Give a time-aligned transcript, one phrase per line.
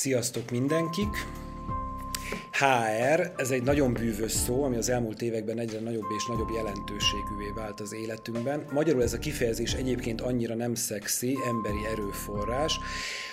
[0.00, 1.26] Sziasztok mindenkik!
[2.50, 7.50] HR, ez egy nagyon bűvös szó, ami az elmúlt években egyre nagyobb és nagyobb jelentőségűvé
[7.54, 8.64] vált az életünkben.
[8.72, 12.78] Magyarul ez a kifejezés egyébként annyira nem szexi, emberi erőforrás,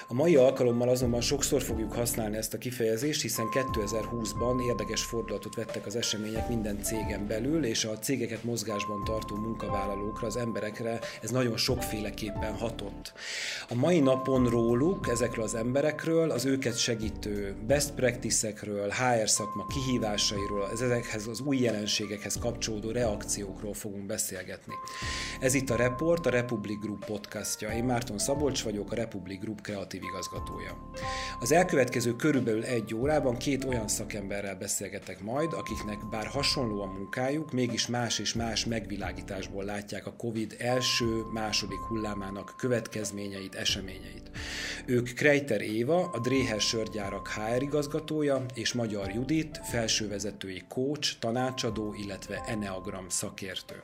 [0.10, 5.86] a mai alkalommal azonban sokszor fogjuk használni ezt a kifejezést, hiszen 2020-ban érdekes fordulatot vettek
[5.86, 11.58] az események minden cégen belül, és a cégeket mozgásban tartó munkavállalókra, az emberekre ez nagyon
[11.58, 13.14] sokféleképpen hatott.
[13.70, 20.70] A mai napon róluk, ezekről az emberekről, az őket segítő best practice-ekről, HR szakma kihívásairól,
[20.72, 24.74] ezekhez az új jelenségekhez kapcsolódó reakciókról fogunk beszélgetni.
[25.40, 27.70] Ez itt a Report, a Republic Group podcastja.
[27.70, 30.78] Én Márton Szabolcs vagyok, a Republic Group kreatív kreatív igazgatója.
[31.40, 37.52] Az elkövetkező körülbelül egy órában két olyan szakemberrel beszélgetek majd, akiknek bár hasonló a munkájuk,
[37.52, 44.32] mégis más és más megvilágításból látják a COVID első, második hullámának következményeit, eseményeit.
[44.86, 52.44] Ők Kreiter Éva, a Dréher sörgyárak HR igazgatója, és Magyar Judit, felsővezetői coach, tanácsadó, illetve
[52.48, 53.84] Enneagram szakértő.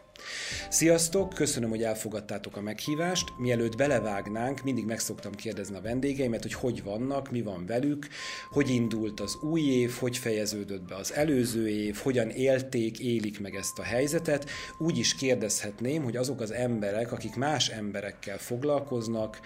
[0.70, 3.34] Sziasztok, köszönöm, hogy elfogadtátok a meghívást.
[3.38, 8.08] Mielőtt belevágnánk, mindig megszoktam kérdezni a vendégeimet, hogy hogy vannak, mi van velük,
[8.52, 13.56] hogy indult az új év, hogy fejeződött be az előző év, hogyan élték, élik meg
[13.56, 14.50] ezt a helyzetet.
[14.78, 19.40] Úgy is kérdezhetném, hogy azok az emberek, akik más emberekkel foglalkoznak,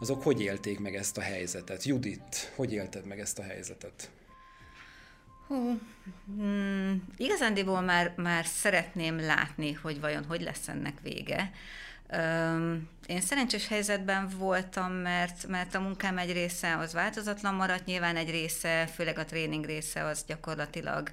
[0.00, 1.84] azok hogy élték meg ezt a helyzetet?
[1.84, 4.10] Judit, hogy élted meg ezt a helyzetet?
[5.52, 5.80] Hú,
[6.36, 11.52] hmm, igazándiból már, már szeretném látni, hogy vajon hogy lesz ennek vége.
[12.12, 18.16] Um, én szerencsés helyzetben voltam, mert, mert a munkám egy része az változatlan maradt, nyilván
[18.16, 21.10] egy része, főleg a tréning része az gyakorlatilag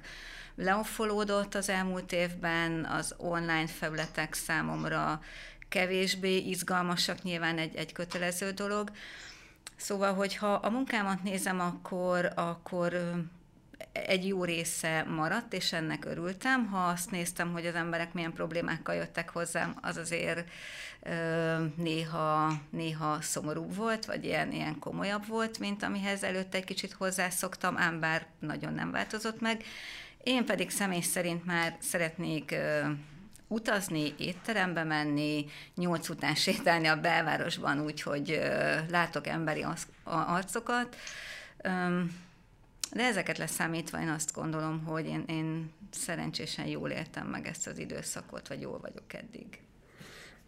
[0.54, 5.22] leoffolódott az elmúlt évben, az online felületek számomra
[5.68, 8.90] kevésbé izgalmasak, nyilván egy, egy kötelező dolog.
[9.76, 12.92] Szóval, hogyha a munkámat nézem, akkor, akkor
[13.92, 16.66] egy jó része maradt, és ennek örültem.
[16.66, 20.48] Ha azt néztem, hogy az emberek milyen problémákkal jöttek hozzám, az azért
[21.76, 27.78] néha, néha szomorúbb volt, vagy ilyen, ilyen komolyabb volt, mint amihez előtte egy kicsit hozzászoktam,
[27.78, 29.62] ám bár nagyon nem változott meg.
[30.22, 32.54] Én pedig személy szerint már szeretnék
[33.48, 39.66] utazni, étterembe menni, nyolc után sétálni a belvárosban úgy, hogy ö, látok emberi
[40.04, 40.96] arcokat.
[42.92, 47.78] De ezeket leszámítva én azt gondolom, hogy én, én szerencsésen jól éltem meg ezt az
[47.78, 49.46] időszakot, vagy jól vagyok eddig.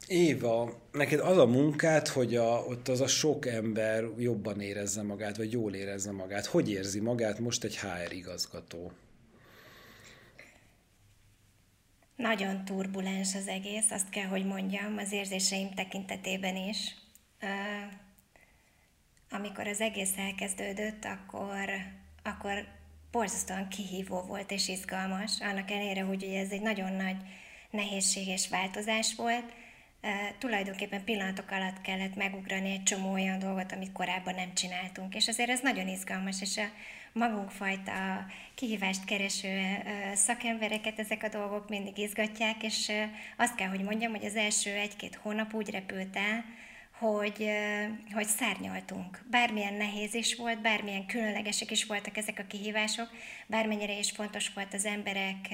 [0.06, 5.36] Éva, neked az a munkát, hogy a, ott az a sok ember jobban érezze magát,
[5.36, 6.46] vagy jól érezze magát.
[6.46, 8.92] Hogy érzi magát most egy HR igazgató?
[12.16, 16.94] Nagyon turbulens az egész, azt kell, hogy mondjam, az érzéseim tekintetében is.
[19.30, 21.58] Amikor az egész elkezdődött, akkor
[22.22, 22.66] akkor
[23.10, 27.16] borzasztóan kihívó volt és izgalmas, annak ellenére, hogy ugye ez egy nagyon nagy
[27.70, 29.52] nehézség és változás volt,
[30.04, 35.14] Uh, tulajdonképpen pillanatok alatt kellett megugrani egy csomó olyan dolgot, amit korábban nem csináltunk.
[35.14, 36.70] És azért ez nagyon izgalmas, és a
[37.12, 42.96] magunkfajta kihívást kereső uh, szakembereket ezek a dolgok mindig izgatják, és uh,
[43.36, 46.44] azt kell, hogy mondjam, hogy az első egy-két hónap úgy repült el,
[47.02, 47.50] hogy,
[48.12, 49.24] hogy szárnyaltunk.
[49.30, 53.08] Bármilyen nehéz is volt, bármilyen különlegesek is voltak ezek a kihívások,
[53.46, 55.48] bármennyire is fontos volt az emberek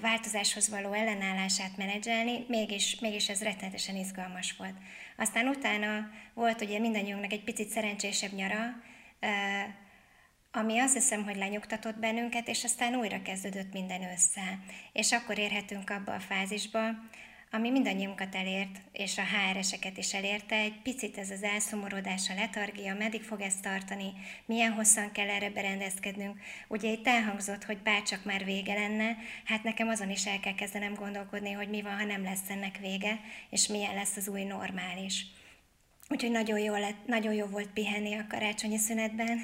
[0.00, 4.74] változáshoz való ellenállását menedzselni, mégis, mégis ez rettenetesen izgalmas volt.
[5.16, 8.82] Aztán utána volt ugye mindannyiunknak egy picit szerencsésebb nyara,
[10.52, 14.58] ami azt hiszem, hogy lenyugtatott bennünket, és aztán újra kezdődött minden össze.
[14.92, 16.80] És akkor érhetünk abba a fázisba,
[17.50, 22.94] ami mindannyiunkat elért, és a HR-eseket is elérte, egy picit ez az elszomorodás, a letargia,
[22.94, 24.12] meddig fog ezt tartani,
[24.46, 26.40] milyen hosszan kell erre berendezkednünk.
[26.68, 30.94] Ugye itt elhangzott, hogy bárcsak már vége lenne, hát nekem azon is el kell kezdenem
[30.94, 33.20] gondolkodni, hogy mi van, ha nem lesz ennek vége,
[33.50, 35.26] és milyen lesz az új normális.
[36.08, 39.38] Úgyhogy nagyon jó, lett, nagyon jó volt pihenni a karácsonyi szünetben,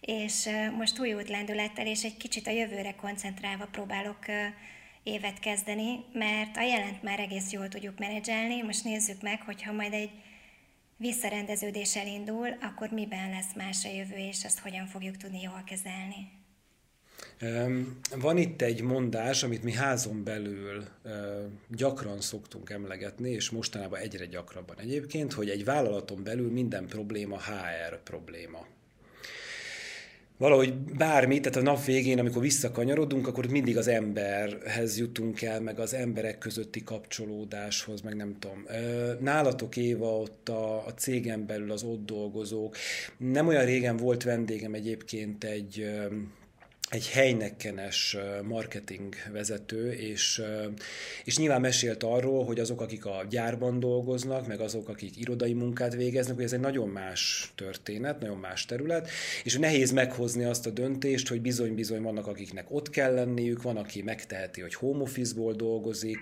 [0.00, 4.18] és most új lendülettel, és egy kicsit a jövőre koncentrálva próbálok
[5.02, 8.62] évet kezdeni, mert a jelent már egész jól tudjuk menedzselni.
[8.62, 10.10] Most nézzük meg, hogyha majd egy
[10.96, 16.38] visszarendeződés elindul, akkor miben lesz más a jövő, és azt hogyan fogjuk tudni jól kezelni.
[18.16, 20.84] Van itt egy mondás, amit mi házon belül
[21.68, 28.02] gyakran szoktunk emlegetni, és mostanában egyre gyakrabban egyébként, hogy egy vállalaton belül minden probléma HR
[28.02, 28.66] probléma.
[30.40, 35.78] Valahogy bármi, tehát a nap végén, amikor visszakanyarodunk, akkor mindig az emberhez jutunk el, meg
[35.78, 38.64] az emberek közötti kapcsolódáshoz, meg nem tudom.
[39.20, 42.76] Nálatok Éva, ott a, a cégen belül az ott dolgozók.
[43.16, 45.90] Nem olyan régen volt vendégem egyébként egy
[46.90, 50.42] egy helynekkenes marketing vezető, és,
[51.24, 55.94] és nyilván mesélt arról, hogy azok, akik a gyárban dolgoznak, meg azok, akik irodai munkát
[55.94, 59.08] végeznek, hogy ez egy nagyon más történet, nagyon más terület,
[59.44, 64.02] és nehéz meghozni azt a döntést, hogy bizony-bizony vannak, akiknek ott kell lenniük, van, aki
[64.02, 66.18] megteheti, hogy home office-ból dolgozik.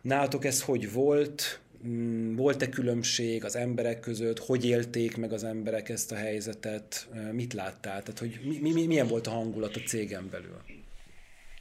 [0.00, 1.60] Nálatok ez hogy volt?
[1.86, 7.52] Mm, volt-e különbség az emberek között, hogy élték meg az emberek ezt a helyzetet, mit
[7.52, 10.62] láttál, tehát hogy mi, mi, milyen volt a hangulat a cégen belül?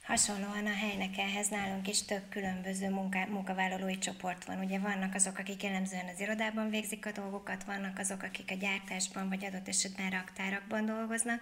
[0.03, 4.59] Hasonlóan a helynek ehhez nálunk is több különböző munká, munkavállalói csoport van.
[4.59, 9.29] Ugye vannak azok, akik jellemzően az irodában végzik a dolgokat, vannak azok, akik a gyártásban
[9.29, 11.41] vagy adott esetben raktárakban dolgoznak,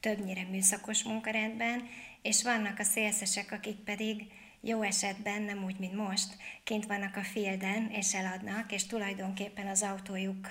[0.00, 1.82] többnyire műszakos munkarendben,
[2.22, 4.26] és vannak a szélszesek, akik pedig
[4.64, 9.82] jó esetben nem úgy, mint most, kint vannak a fielden, és eladnak, és tulajdonképpen az
[9.82, 10.48] autójuk,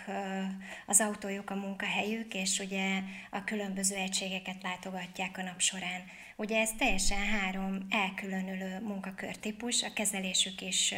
[0.88, 3.00] az autójuk a munkahelyük, és ugye
[3.32, 6.02] a különböző egységeket látogatják a nap során.
[6.36, 10.94] Ugye ez teljesen három elkülönülő munkakörtípus, a kezelésük is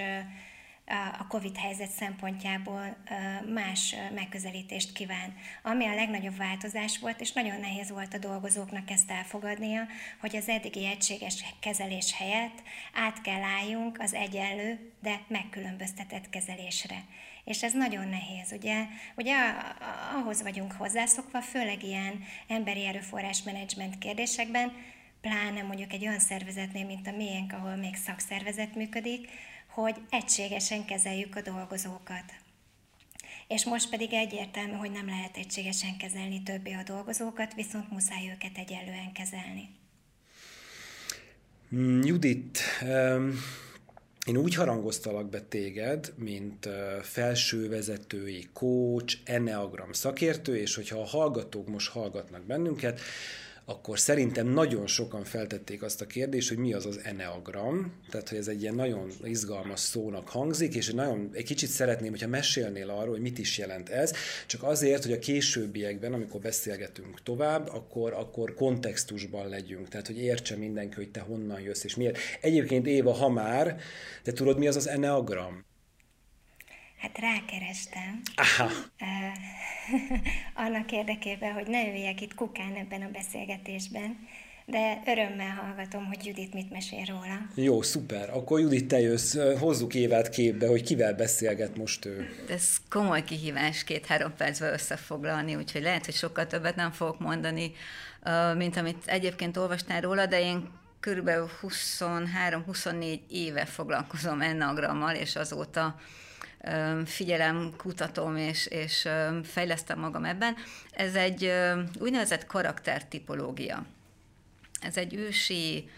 [1.20, 2.98] a COVID helyzet szempontjából
[3.54, 5.36] más megközelítést kíván.
[5.64, 9.82] Ami a legnagyobb változás volt, és nagyon nehéz volt a dolgozóknak ezt elfogadnia,
[10.20, 12.62] hogy az eddigi egységes kezelés helyett
[12.94, 17.04] át kell álljunk az egyenlő, de megkülönböztetett kezelésre.
[17.44, 18.86] És ez nagyon nehéz, ugye?
[19.16, 19.36] Ugye
[20.16, 24.72] ahhoz vagyunk hozzászokva, főleg ilyen emberi erőforrás menedzsment kérdésekben,
[25.22, 29.30] pláne mondjuk egy olyan szervezetnél, mint a miénk, ahol még szakszervezet működik,
[29.76, 32.24] hogy egységesen kezeljük a dolgozókat.
[33.48, 38.58] És most pedig egyértelmű, hogy nem lehet egységesen kezelni többé a dolgozókat, viszont muszáj őket
[38.58, 39.70] egyenlően kezelni.
[41.70, 42.60] Hmm, Judit,
[44.26, 46.70] én úgy harangoztalak be téged, mint
[47.02, 53.00] felsővezetői coach, enneagram szakértő, és hogyha a hallgatók most hallgatnak bennünket,
[53.66, 58.38] akkor szerintem nagyon sokan feltették azt a kérdést, hogy mi az az eneagram, tehát hogy
[58.38, 63.12] ez egy ilyen nagyon izgalmas szónak hangzik, és nagyon egy kicsit szeretném, hogyha mesélnél arról,
[63.12, 64.14] hogy mit is jelent ez,
[64.46, 70.56] csak azért, hogy a későbbiekben, amikor beszélgetünk tovább, akkor, akkor kontextusban legyünk, tehát hogy értse
[70.56, 72.18] mindenki, hogy te honnan jössz és miért.
[72.42, 73.78] Egyébként Éva, ha már,
[74.24, 75.65] te tudod, mi az az eneagram?
[77.06, 78.22] Hát rákerestem.
[78.36, 78.70] Aha.
[80.66, 84.28] annak érdekében, hogy ne üljek itt kukán ebben a beszélgetésben,
[84.66, 87.48] de örömmel hallgatom, hogy Judit mit mesél róla.
[87.56, 88.30] Jó, szuper.
[88.30, 92.30] Akkor Judit, te jössz, hozzuk Évát képbe, hogy kivel beszélget most ő.
[92.50, 97.72] Ez komoly kihívás két-három percben összefoglalni, úgyhogy lehet, hogy sokkal többet nem fogok mondani,
[98.58, 100.70] mint amit egyébként olvastál róla, de én
[101.00, 106.00] körülbelül 23-24 éve foglalkozom ennagrammal, és azóta
[107.06, 109.08] figyelem, kutatom és, és
[109.44, 110.56] fejlesztem magam ebben.
[110.92, 111.52] Ez egy
[112.00, 113.86] úgynevezett karaktertipológia.
[114.82, 115.90] Ez egy ősi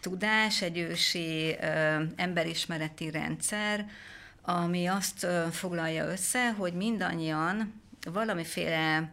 [0.00, 1.56] tudás, egy ősi
[2.16, 3.86] emberismereti rendszer,
[4.42, 7.80] ami azt foglalja össze, hogy mindannyian
[8.12, 9.12] valamiféle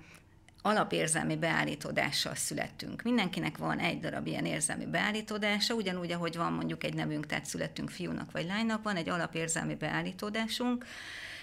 [0.62, 3.02] alapérzelmi beállítódással születtünk.
[3.02, 7.90] Mindenkinek van egy darab ilyen érzelmi beállítódása, ugyanúgy, ahogy van mondjuk egy nevünk, tehát születünk
[7.90, 10.86] fiúnak vagy lánynak, van egy alapérzelmi beállítódásunk,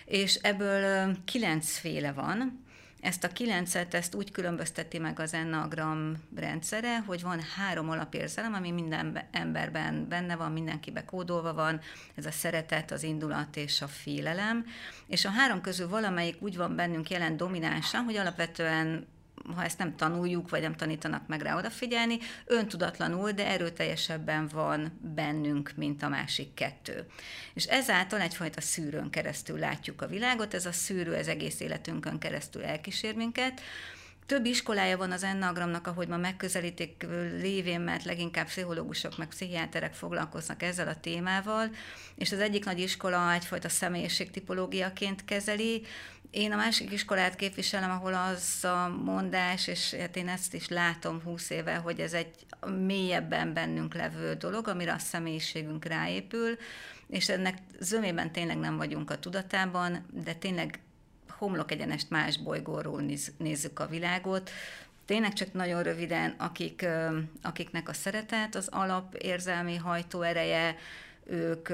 [0.05, 2.65] és ebből kilencféle van,
[3.01, 8.71] ezt a kilencet, ezt úgy különbözteti meg az ennagram rendszere, hogy van három alapérzelem, ami
[8.71, 11.81] minden emberben benne van, mindenkibe kódolva van,
[12.15, 14.65] ez a szeretet, az indulat és a félelem,
[15.07, 19.07] és a három közül valamelyik úgy van bennünk jelen dominánsan, hogy alapvetően
[19.55, 25.73] ha ezt nem tanuljuk, vagy nem tanítanak meg rá odafigyelni, öntudatlanul, de erőteljesebben van bennünk,
[25.77, 27.07] mint a másik kettő.
[27.55, 32.65] És ezáltal egyfajta szűrőn keresztül látjuk a világot, ez a szűrő az egész életünkön keresztül
[32.65, 33.61] elkísér minket,
[34.27, 37.07] több iskolája van az ennagramnak, ahogy ma megközelítik
[37.41, 41.71] lévén, mert leginkább pszichológusok meg pszichiáterek foglalkoznak ezzel a témával,
[42.15, 45.87] és az egyik nagy iskola egyfajta személyiségtipológiaként kezeli,
[46.31, 51.21] én a másik iskolát képviselem, ahol az a mondás, és hát én ezt is látom
[51.23, 52.47] húsz éve, hogy ez egy
[52.87, 56.57] mélyebben bennünk levő dolog, amire a személyiségünk ráépül,
[57.09, 60.81] és ennek zömében tényleg nem vagyunk a tudatában, de tényleg
[61.39, 64.51] homlok egyenest más bolygóról néz, nézzük a világot.
[65.05, 66.87] Tényleg csak nagyon röviden, akik,
[67.43, 70.77] akiknek a szeretet az alap érzelmi hajtóereje,
[71.25, 71.69] ők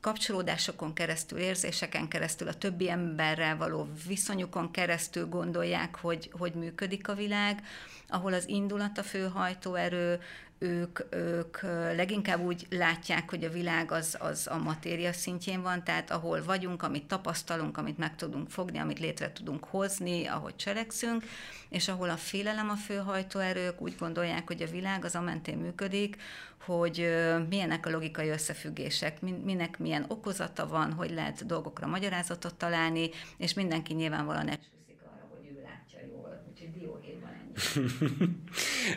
[0.00, 7.14] kapcsolódásokon keresztül, érzéseken keresztül, a többi emberrel való viszonyukon keresztül gondolják, hogy, hogy működik a
[7.14, 7.62] világ,
[8.08, 10.20] ahol az indulat a fő hajtóerő,
[10.64, 11.62] ők, ők
[11.96, 16.82] leginkább úgy látják, hogy a világ az, az a matéria szintjén van, tehát ahol vagyunk,
[16.82, 21.24] amit tapasztalunk, amit meg tudunk fogni, amit létre tudunk hozni, ahogy cselekszünk,
[21.68, 26.16] és ahol a félelem a főhajtóerők úgy gondolják, hogy a világ az amentén működik,
[26.64, 27.08] hogy
[27.48, 33.94] milyenek a logikai összefüggések, minek milyen okozata van, hogy lehet dolgokra magyarázatot találni, és mindenki
[33.94, 36.44] nyilvánvalóan esküszik arra, hogy ő látja jól.
[36.50, 37.30] Úgyhogy dióhéjban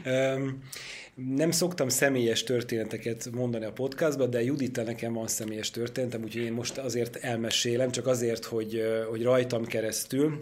[0.03, 0.53] ennyi.
[1.25, 6.53] Nem szoktam személyes történeteket mondani a podcastban, de Judita nekem van személyes történetem, úgyhogy én
[6.53, 10.39] most azért elmesélem, csak azért, hogy, hogy rajtam keresztül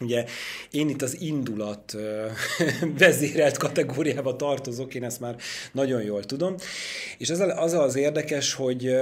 [0.00, 0.24] Ugye
[0.70, 1.96] én itt az indulat
[2.98, 5.36] vezérelt kategóriába tartozok, én ezt már
[5.72, 6.54] nagyon jól tudom.
[7.18, 8.94] És az az, az érdekes, hogy,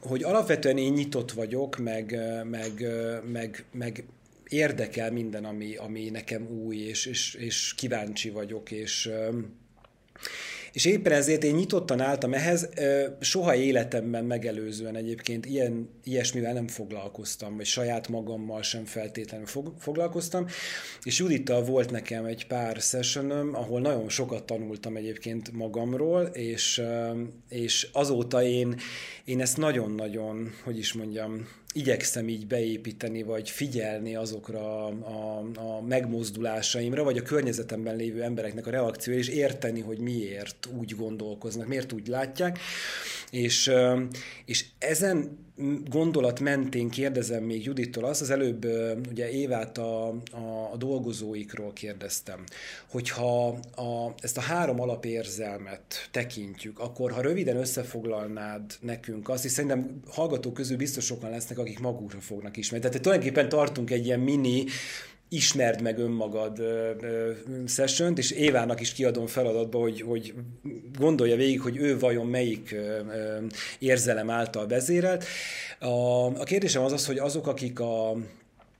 [0.00, 2.18] hogy alapvetően én nyitott vagyok, meg,
[2.50, 2.86] meg,
[3.32, 4.04] meg, meg
[4.48, 9.10] érdekel minden, ami, ami nekem új, és, és, és kíváncsi vagyok, és
[10.74, 12.68] és éppen ezért én nyitottan álltam ehhez,
[13.20, 19.46] soha életemben megelőzően egyébként ilyen, ilyesmivel nem foglalkoztam, vagy saját magammal sem feltétlenül
[19.78, 20.46] foglalkoztam,
[21.02, 26.82] és Judittal volt nekem egy pár sessionom, ahol nagyon sokat tanultam egyébként magamról, és,
[27.48, 28.76] és azóta én,
[29.24, 37.04] én ezt nagyon-nagyon, hogy is mondjam, igyekszem így beépíteni, vagy figyelni azokra a, a, megmozdulásaimra,
[37.04, 42.06] vagy a környezetemben lévő embereknek a reakciója, és érteni, hogy miért úgy gondolkoznak, miért úgy
[42.06, 42.58] látják.
[43.30, 43.70] És,
[44.44, 45.38] és ezen
[45.90, 48.66] gondolat mentén kérdezem még Judittól azt, az előbb
[49.10, 52.44] ugye Évát a, a, a dolgozóikról kérdeztem,
[52.90, 60.00] hogyha a, ezt a három alapérzelmet tekintjük, akkor ha röviden összefoglalnád nekünk azt, és szerintem
[60.08, 62.86] hallgatók közül biztos sokan lesznek, akik magukra fognak ismerni.
[62.86, 64.64] Tehát tulajdonképpen tartunk egy ilyen mini
[65.28, 66.62] ismerd meg önmagad
[67.66, 70.34] session és Évának is kiadom feladatba, hogy, hogy
[70.98, 72.74] gondolja végig, hogy ő vajon melyik
[73.78, 75.24] érzelem által vezérelt.
[75.78, 78.10] A, a kérdésem az az, hogy azok, akik a,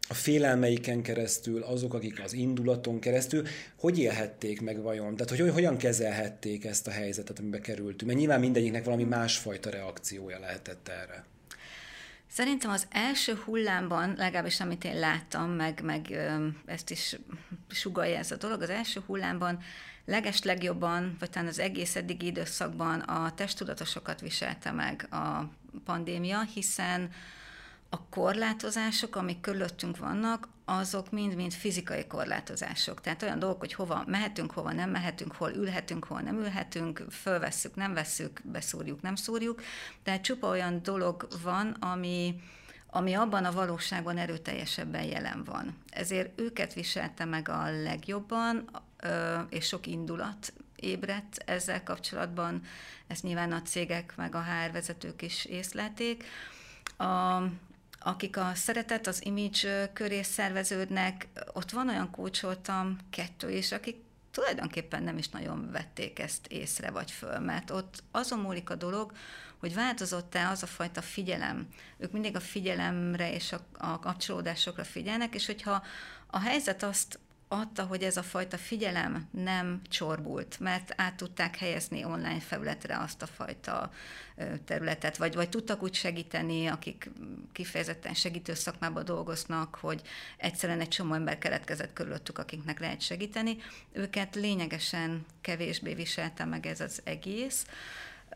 [0.08, 3.42] a félelmeiken keresztül, azok, akik az indulaton keresztül,
[3.78, 5.16] hogy élhették meg vajon?
[5.16, 8.04] Tehát, hogy hogyan kezelhették ezt a helyzetet, amiben kerültünk?
[8.04, 11.24] Mert nyilván mindegyiknek valami másfajta reakciója lehetett erre.
[12.34, 16.18] Szerintem az első hullámban, legalábbis amit én láttam, meg, meg
[16.66, 17.16] ezt is
[17.68, 19.58] sugalja ez a dolog, az első hullámban
[20.04, 25.48] leges legjobban, vagy talán az egész eddigi időszakban a testudatosokat viselte meg a
[25.84, 27.10] pandémia, hiszen
[27.94, 33.00] a korlátozások, amik körülöttünk vannak, azok mind-mind fizikai korlátozások.
[33.00, 37.74] Tehát olyan dolgok, hogy hova mehetünk, hova nem mehetünk, hol ülhetünk, hol nem ülhetünk, fölvesszük,
[37.74, 39.62] nem vesszük, beszúrjuk, nem szúrjuk.
[40.02, 42.40] Tehát csupa olyan dolog van, ami,
[42.86, 45.76] ami abban a valóságban erőteljesebben jelen van.
[45.90, 48.70] Ezért őket viselte meg a legjobban,
[49.48, 52.62] és sok indulat ébredt ezzel kapcsolatban.
[53.06, 56.24] Ezt nyilván a cégek meg a HR vezetők is észlelték.
[56.96, 57.42] A,
[58.04, 65.02] akik a szeretet, az image köré szerveződnek, ott van olyan kulcsoltam kettő is, akik tulajdonképpen
[65.02, 69.12] nem is nagyon vették ezt észre vagy föl, mert ott azon múlik a dolog,
[69.58, 71.68] hogy változott-e az a fajta figyelem.
[71.98, 75.82] Ők mindig a figyelemre és a, a kapcsolódásokra figyelnek, és hogyha
[76.26, 77.18] a helyzet azt
[77.54, 83.22] adta, hogy ez a fajta figyelem nem csorbult, mert át tudták helyezni online felületre azt
[83.22, 83.92] a fajta
[84.64, 87.10] területet, vagy, vagy tudtak úgy segíteni, akik
[87.52, 90.02] kifejezetten segítő szakmában dolgoznak, hogy
[90.36, 93.56] egyszerűen egy csomó ember keletkezett körülöttük, akiknek lehet segíteni.
[93.92, 97.66] Őket lényegesen kevésbé viselte meg ez az egész.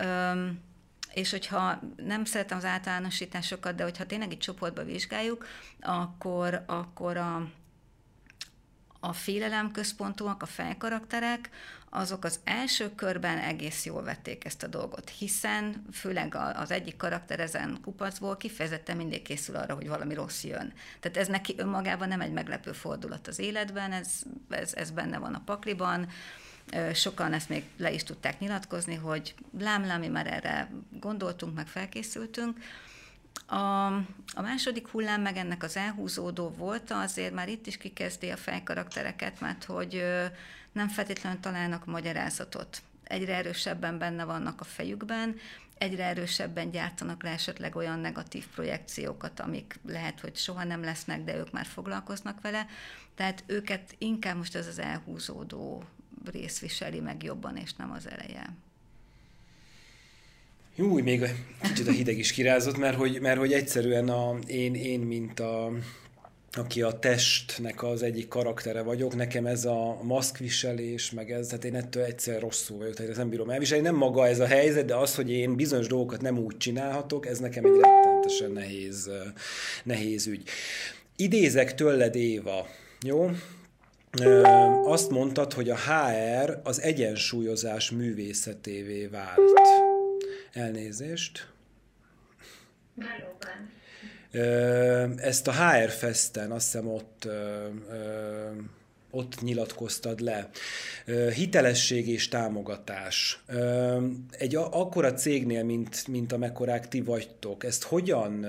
[0.03, 0.67] Üm,
[1.15, 5.47] és hogyha nem szeretem az általánosításokat, de hogyha tényleg egy csoportba vizsgáljuk,
[5.81, 7.51] akkor, akkor a,
[9.01, 11.51] a félelemközpontúak, a fejkarakterek,
[11.91, 17.41] azok az első körben egész jól vették ezt a dolgot, hiszen főleg az egyik karakter
[17.41, 20.73] ezen kupacból kifejezetten mindig készül arra, hogy valami rossz jön.
[21.01, 24.09] Tehát ez neki önmagában nem egy meglepő fordulat az életben, ez,
[24.49, 26.09] ez, ez benne van a pakliban,
[26.95, 32.59] Sokan ezt még le is tudták nyilatkozni, hogy lám, mi már erre gondoltunk, meg felkészültünk,
[33.51, 33.87] a,
[34.35, 39.41] a második hullám meg ennek az elhúzódó volt, azért már itt is kikezdi a fejkaraktereket,
[39.41, 40.05] mert hogy
[40.73, 42.83] nem feltétlenül találnak magyarázatot.
[43.05, 45.37] Egyre erősebben benne vannak a fejükben,
[45.79, 51.37] egyre erősebben gyártanak le esetleg olyan negatív projekciókat, amik lehet, hogy soha nem lesznek, de
[51.37, 52.67] ők már foglalkoznak vele.
[53.15, 55.85] Tehát őket inkább most ez az elhúzódó
[56.25, 58.51] rész viseli meg jobban, és nem az eleje.
[60.79, 65.01] Jó, még kicsit a hideg is kirázott, mert hogy, mert hogy egyszerűen a, én, én,
[65.01, 65.73] mint a,
[66.53, 71.75] aki a testnek az egyik karaktere vagyok, nekem ez a maszkviselés, meg ez, tehát én
[71.75, 73.85] ettől egyszer rosszul vagyok, tehát ezt nem bírom elviselni.
[73.85, 77.39] Nem maga ez a helyzet, de az, hogy én bizonyos dolgokat nem úgy csinálhatok, ez
[77.39, 79.11] nekem egy rettenetesen nehéz,
[79.85, 80.49] nehéz ügy.
[81.17, 82.67] Idézek tőled, Éva,
[83.01, 83.31] jó?
[84.85, 89.88] Azt mondtad, hogy a HR az egyensúlyozás művészetévé vált.
[90.59, 91.49] Elnézést.
[92.95, 93.71] Valóban.
[95.17, 97.29] Ezt a HR Festen, azt hiszem ott,
[99.11, 100.49] ott nyilatkoztad le.
[101.35, 103.43] Hitelesség és támogatás.
[104.31, 108.47] Egy akkora cégnél, mint, mint amekkorák ti vagytok, ezt hogyan,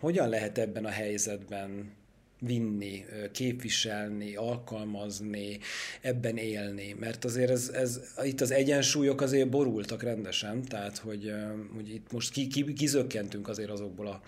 [0.00, 1.94] hogyan lehet ebben a helyzetben
[2.38, 5.58] vinni, képviselni, alkalmazni,
[6.00, 6.96] ebben élni.
[6.98, 11.32] Mert azért ez, ez, itt az egyensúlyok azért borultak rendesen, tehát hogy,
[11.74, 14.22] hogy itt most ki, ki, kizökkentünk azért azokból a,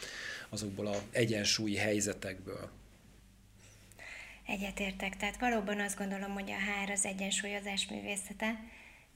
[0.49, 2.71] azokból a egyensúlyi helyzetekből.
[4.47, 8.61] Egyetértek, tehát valóban azt gondolom, hogy a hár az egyensúlyozás művészete,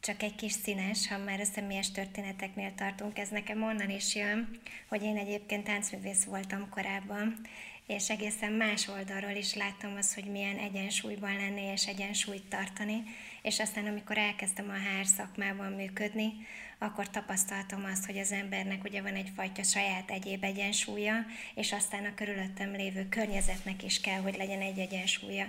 [0.01, 4.61] csak egy kis színes, ha már a személyes történeteknél tartunk, ez nekem onnan is jön,
[4.89, 7.41] hogy én egyébként táncművész voltam korábban,
[7.87, 13.03] és egészen más oldalról is láttam azt, hogy milyen egyensúlyban lenni és egyensúlyt tartani,
[13.43, 16.33] és aztán amikor elkezdtem a hár szakmában működni,
[16.79, 21.15] akkor tapasztaltam azt, hogy az embernek ugye van egyfajta saját egyéb egyensúlya,
[21.55, 25.47] és aztán a körülöttem lévő környezetnek is kell, hogy legyen egy egyensúlya.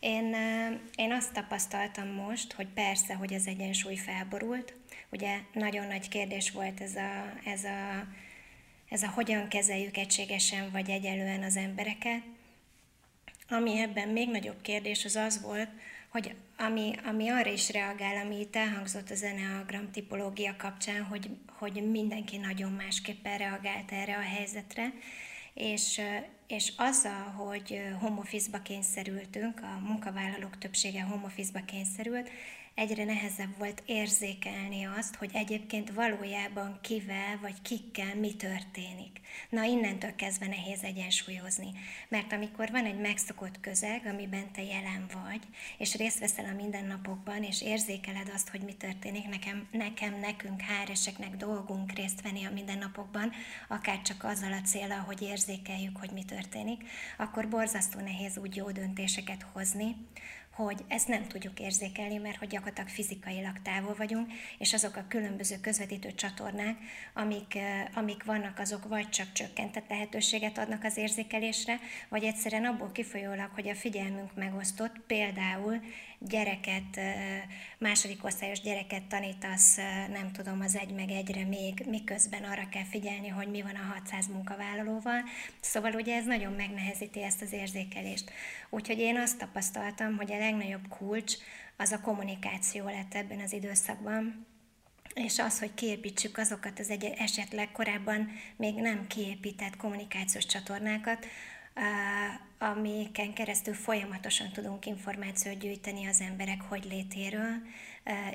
[0.00, 0.36] Én,
[0.94, 4.74] én azt tapasztaltam most, hogy persze, hogy az egyensúly felborult.
[5.10, 8.06] Ugye nagyon nagy kérdés volt ez a, ez a,
[8.88, 12.22] ez a hogyan kezeljük egységesen vagy egyelően az embereket.
[13.48, 15.68] Ami ebben még nagyobb kérdés az az volt,
[16.08, 21.90] hogy ami, ami arra is reagál, ami itt elhangzott az Enneagram tipológia kapcsán, hogy, hogy
[21.90, 24.92] mindenki nagyon másképpen reagált erre a helyzetre,
[25.54, 26.00] és,
[26.46, 32.30] és azzal, hogy home office-ba kényszerültünk, a munkavállalók többsége home office-ba kényszerült,
[32.76, 39.20] egyre nehezebb volt érzékelni azt, hogy egyébként valójában kivel vagy kikkel mi történik.
[39.50, 41.70] Na innentől kezdve nehéz egyensúlyozni.
[42.08, 45.40] Mert amikor van egy megszokott közeg, amiben te jelen vagy,
[45.78, 51.36] és részt veszel a mindennapokban, és érzékeled azt, hogy mi történik, nekem, nekem nekünk, háreseknek
[51.36, 53.32] dolgunk részt venni a mindennapokban,
[53.68, 56.82] akár csak azzal a célral, hogy érzékeljük, hogy mi történik,
[57.18, 59.96] akkor borzasztó nehéz úgy jó döntéseket hozni,
[60.56, 65.60] hogy ezt nem tudjuk érzékelni, mert hogy gyakorlatilag fizikailag távol vagyunk, és azok a különböző
[65.60, 66.76] közvetítő csatornák,
[67.14, 67.58] amik,
[67.94, 73.68] amik vannak, azok vagy csak csökkentett lehetőséget adnak az érzékelésre, vagy egyszerűen abból kifolyólag, hogy
[73.68, 75.80] a figyelmünk megosztott, például
[76.18, 77.00] gyereket,
[77.78, 79.76] második osztályos gyereket tanítasz,
[80.12, 83.92] nem tudom, az egy meg egyre még, miközben arra kell figyelni, hogy mi van a
[83.92, 85.22] 600 munkavállalóval.
[85.60, 88.30] Szóval ugye ez nagyon megnehezíti ezt az érzékelést.
[88.70, 91.34] Úgyhogy én azt tapasztaltam, hogy a legnagyobb kulcs
[91.76, 94.46] az a kommunikáció lett ebben az időszakban,
[95.14, 101.26] és az, hogy kiépítsük azokat az egy esetleg korábban még nem kiépített kommunikációs csatornákat,
[102.58, 107.54] amiken keresztül folyamatosan tudunk információt gyűjteni az emberek hogy létéről,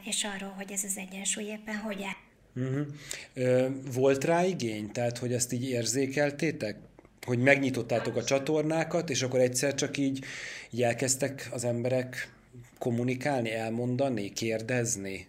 [0.03, 2.29] és arról, hogy ez az egyensúly éppen hogy áll.
[2.55, 2.87] Uh-huh.
[3.93, 4.91] Volt rá igény?
[4.91, 6.77] Tehát, hogy ezt így érzékeltétek?
[7.25, 10.25] Hogy megnyitottátok a csatornákat, és akkor egyszer csak így,
[10.69, 12.33] így elkezdtek az emberek
[12.77, 15.27] kommunikálni, elmondani, kérdezni?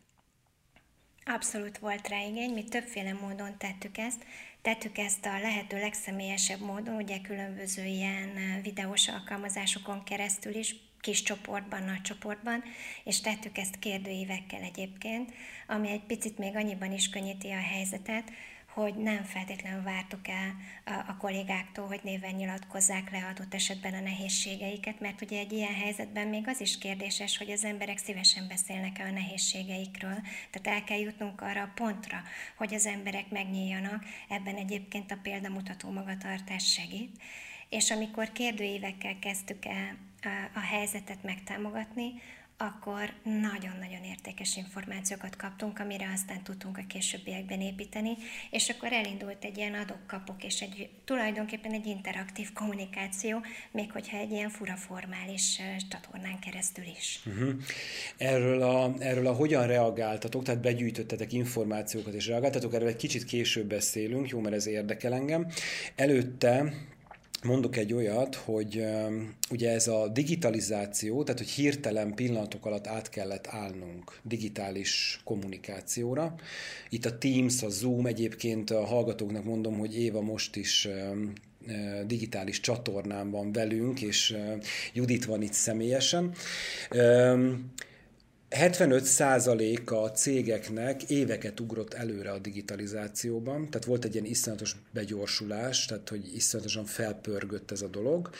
[1.24, 4.24] Abszolút volt rá igény, mi többféle módon tettük ezt.
[4.62, 11.82] Tettük ezt a lehető legszemélyesebb módon, ugye különböző ilyen videós alkalmazásokon keresztül is, kis csoportban,
[11.82, 12.62] nagy csoportban,
[13.04, 15.32] és tettük ezt kérdőívekkel egyébként,
[15.66, 18.30] ami egy picit még annyiban is könnyíti a helyzetet,
[18.74, 20.54] hogy nem feltétlenül vártuk el
[21.08, 26.28] a, kollégáktól, hogy néven nyilatkozzák le adott esetben a nehézségeiket, mert ugye egy ilyen helyzetben
[26.28, 30.20] még az is kérdéses, hogy az emberek szívesen beszélnek el a nehézségeikről.
[30.50, 32.22] Tehát el kell jutnunk arra a pontra,
[32.56, 37.22] hogy az emberek megnyíljanak, ebben egyébként a példamutató magatartás segít.
[37.68, 39.96] És amikor kérdőívekkel kezdtük el
[40.54, 42.12] a helyzetet megtámogatni,
[42.62, 48.16] akkor nagyon-nagyon értékes információkat kaptunk, amire aztán tudtunk a későbbiekben építeni,
[48.50, 54.30] és akkor elindult egy ilyen adok-kapok, és egy, tulajdonképpen egy interaktív kommunikáció, még hogyha egy
[54.30, 57.20] ilyen fura formális csatornán keresztül is.
[57.26, 57.54] Uh-huh.
[58.16, 63.66] Erről, a, erről a hogyan reagáltatok, tehát begyűjtöttetek információkat és reagáltatok, erről egy kicsit később
[63.66, 65.46] beszélünk, jó, mert ez érdekel engem.
[65.96, 66.72] Előtte
[67.44, 68.84] mondok egy olyat, hogy
[69.50, 76.34] ugye ez a digitalizáció, tehát hogy hirtelen pillanatok alatt át kellett állnunk digitális kommunikációra.
[76.90, 80.88] Itt a Teams, a Zoom, egyébként a hallgatóknak mondom, hogy Éva most is
[82.06, 84.36] digitális csatornán van velünk, és
[84.92, 86.34] Judit van itt személyesen.
[88.52, 96.08] 75% a cégeknek éveket ugrott előre a digitalizációban, tehát volt egy ilyen iszonyatos begyorsulás, tehát
[96.08, 98.30] hogy iszonyatosan felpörgött ez a dolog.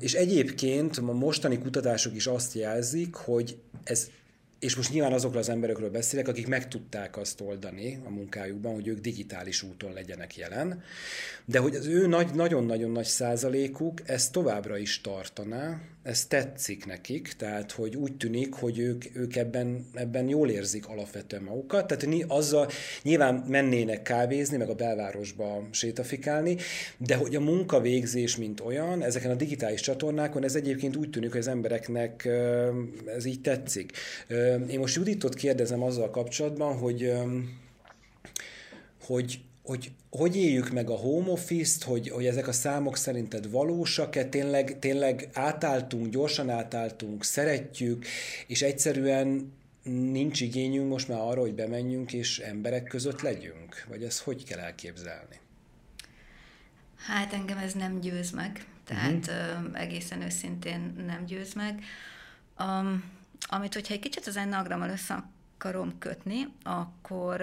[0.00, 4.08] És egyébként a mostani kutatások is azt jelzik, hogy ez
[4.60, 8.86] és most nyilván azokról az emberekről beszélek, akik meg tudták azt oldani a munkájukban, hogy
[8.86, 10.82] ők digitális úton legyenek jelen,
[11.44, 17.32] de hogy az ő nagy, nagyon-nagyon nagy százalékuk ezt továbbra is tartaná, ez tetszik nekik,
[17.32, 22.68] tehát hogy úgy tűnik, hogy ők, ők ebben, ebben jól érzik alapvetően magukat, tehát azzal
[23.02, 26.56] nyilván mennének kávézni, meg a belvárosba sétafikálni,
[26.96, 31.40] de hogy a munkavégzés, mint olyan, ezeken a digitális csatornákon, ez egyébként úgy tűnik, hogy
[31.40, 32.28] az embereknek
[33.06, 33.92] ez így tetszik.
[34.68, 37.12] Én most Juditot kérdezem azzal kapcsolatban, hogy
[39.00, 44.24] hogy hogy hogy éljük meg a home office-t, hogy, hogy ezek a számok szerinted valósak-e,
[44.24, 48.06] tényleg, tényleg átálltunk, gyorsan átálltunk, szeretjük,
[48.46, 49.52] és egyszerűen
[49.82, 53.84] nincs igényünk most már arra, hogy bemenjünk és emberek között legyünk?
[53.88, 55.40] Vagy ezt hogy kell elképzelni?
[56.96, 59.80] Hát engem ez nem győz meg, tehát uh-huh.
[59.80, 61.82] egészen őszintén nem győz meg.
[62.58, 63.04] Um,
[63.40, 65.24] amit, hogyha egy kicsit az ennagrammal össze
[65.56, 67.42] akarom kötni, akkor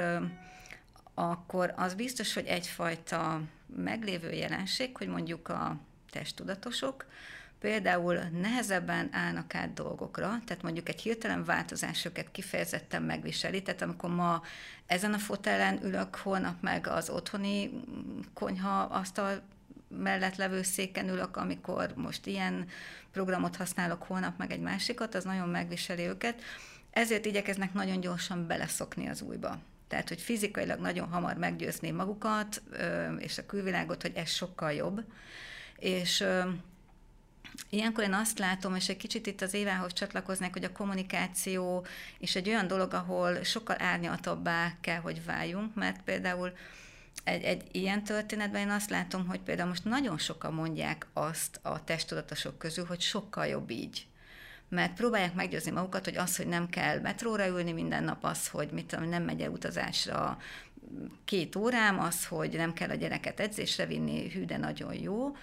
[1.20, 3.42] akkor az biztos, hogy egyfajta
[3.76, 5.78] meglévő jelenség, hogy mondjuk a
[6.12, 7.06] testtudatosok
[7.60, 14.10] például nehezebben állnak át dolgokra, tehát mondjuk egy hirtelen változás őket kifejezetten megviseli, tehát amikor
[14.10, 14.42] ma
[14.86, 17.84] ezen a fotelen ülök, holnap meg az otthoni
[18.34, 19.42] konyha asztal
[19.88, 22.68] mellett levő széken ülök, amikor most ilyen
[23.12, 26.42] programot használok, holnap meg egy másikat, az nagyon megviseli őket.
[26.92, 29.60] Ezért igyekeznek nagyon gyorsan beleszokni az újba.
[29.88, 32.62] Tehát, hogy fizikailag nagyon hamar meggyőzni magukat
[33.18, 35.04] és a külvilágot, hogy ez sokkal jobb.
[35.78, 36.26] És
[37.70, 41.86] Ilyenkor én azt látom, és egy kicsit itt az Évához csatlakoznék, hogy a kommunikáció
[42.20, 46.52] és egy olyan dolog, ahol sokkal árnyaltabbá kell, hogy váljunk, mert például
[47.24, 51.84] egy, egy ilyen történetben én azt látom, hogy például most nagyon sokan mondják azt a
[51.84, 54.07] testudatosok közül, hogy sokkal jobb így
[54.70, 58.70] mert próbálják meggyőzni magukat, hogy az, hogy nem kell metróra ülni minden nap, az, hogy
[58.72, 60.38] mit tudom, nem megy el utazásra
[61.26, 65.36] két órám, az, hogy nem kell a gyereket edzésre vinni, hű, de nagyon jó.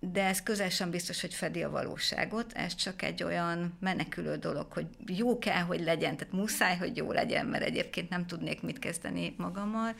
[0.00, 4.72] De ez közel sem biztos, hogy fedi a valóságot, ez csak egy olyan menekülő dolog,
[4.72, 8.78] hogy jó kell, hogy legyen, tehát muszáj, hogy jó legyen, mert egyébként nem tudnék mit
[8.78, 9.94] kezdeni magammal.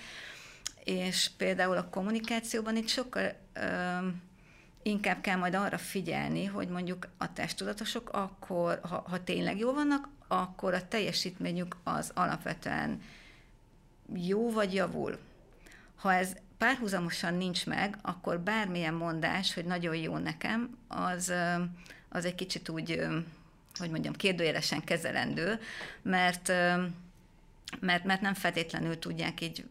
[0.84, 3.32] És például a kommunikációban itt sokkal
[4.88, 10.08] inkább kell majd arra figyelni, hogy mondjuk a testtudatosok akkor, ha, ha tényleg jó vannak,
[10.28, 13.02] akkor a teljesítményük az alapvetően
[14.14, 15.18] jó vagy javul.
[15.96, 21.32] Ha ez párhuzamosan nincs meg, akkor bármilyen mondás, hogy nagyon jó nekem, az,
[22.08, 23.06] az egy kicsit úgy,
[23.78, 25.60] hogy mondjam, kérdőjelesen kezelendő,
[26.02, 26.48] mert,
[27.80, 29.64] mert, mert nem feltétlenül tudják így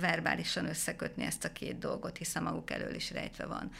[0.00, 3.70] verbálisan összekötni ezt a két dolgot, hiszen maguk elől is rejtve van.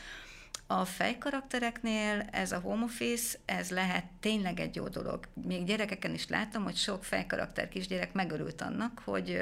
[0.81, 5.29] A fejkaraktereknél ez a home office, ez lehet tényleg egy jó dolog.
[5.35, 9.41] Még gyerekeken is látom, hogy sok fejkarakter kisgyerek megörült annak, hogy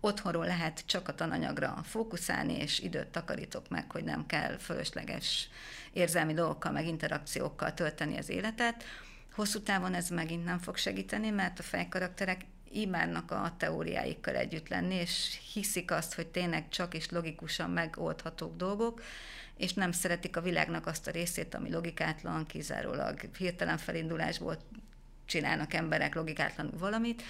[0.00, 5.48] otthonról lehet csak a tananyagra fókuszálni, és időt takarítok meg, hogy nem kell fölösleges
[5.92, 8.84] érzelmi dolgokkal, meg interakciókkal tölteni az életet.
[9.34, 14.94] Hosszú távon ez megint nem fog segíteni, mert a fejkarakterek imádnak a teóriáikkal együtt lenni,
[14.94, 19.02] és hiszik azt, hogy tényleg csak is logikusan megoldhatók dolgok,
[19.56, 24.58] és nem szeretik a világnak azt a részét, ami logikátlan, kizárólag hirtelen felindulásból
[25.24, 27.22] csinálnak emberek logikátlanul valamit.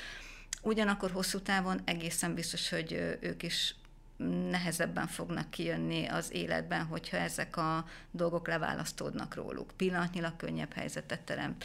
[0.63, 3.75] Ugyanakkor hosszú távon egészen biztos, hogy ők is
[4.51, 9.73] nehezebben fognak kijönni az életben, hogyha ezek a dolgok leválasztódnak róluk.
[9.77, 11.65] Pillanatnyilag könnyebb helyzetet teremt.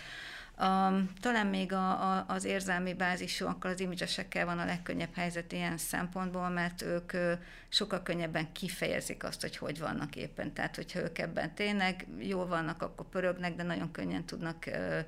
[0.61, 5.77] Um, talán még a, a, az érzelmi bázisúakkal, az imidzsesekkel van a legkönnyebb helyzet ilyen
[5.77, 7.33] szempontból, mert ők ö,
[7.69, 10.53] sokkal könnyebben kifejezik azt, hogy hogy vannak éppen.
[10.53, 14.99] Tehát, hogyha ők ebben tényleg jól vannak, akkor pörögnek, de nagyon könnyen tudnak ö,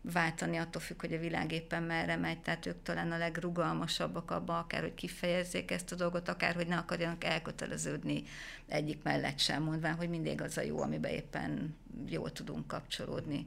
[0.00, 4.58] váltani, attól függ, hogy a világ éppen merre megy, tehát ők talán a legrugalmasabbak abban,
[4.58, 8.22] akár hogy kifejezzék ezt a dolgot, akár hogy ne akarjanak elköteleződni
[8.66, 11.76] egyik mellett sem, mondván, hogy mindig az a jó, amiben éppen
[12.08, 13.46] jól tudunk kapcsolódni.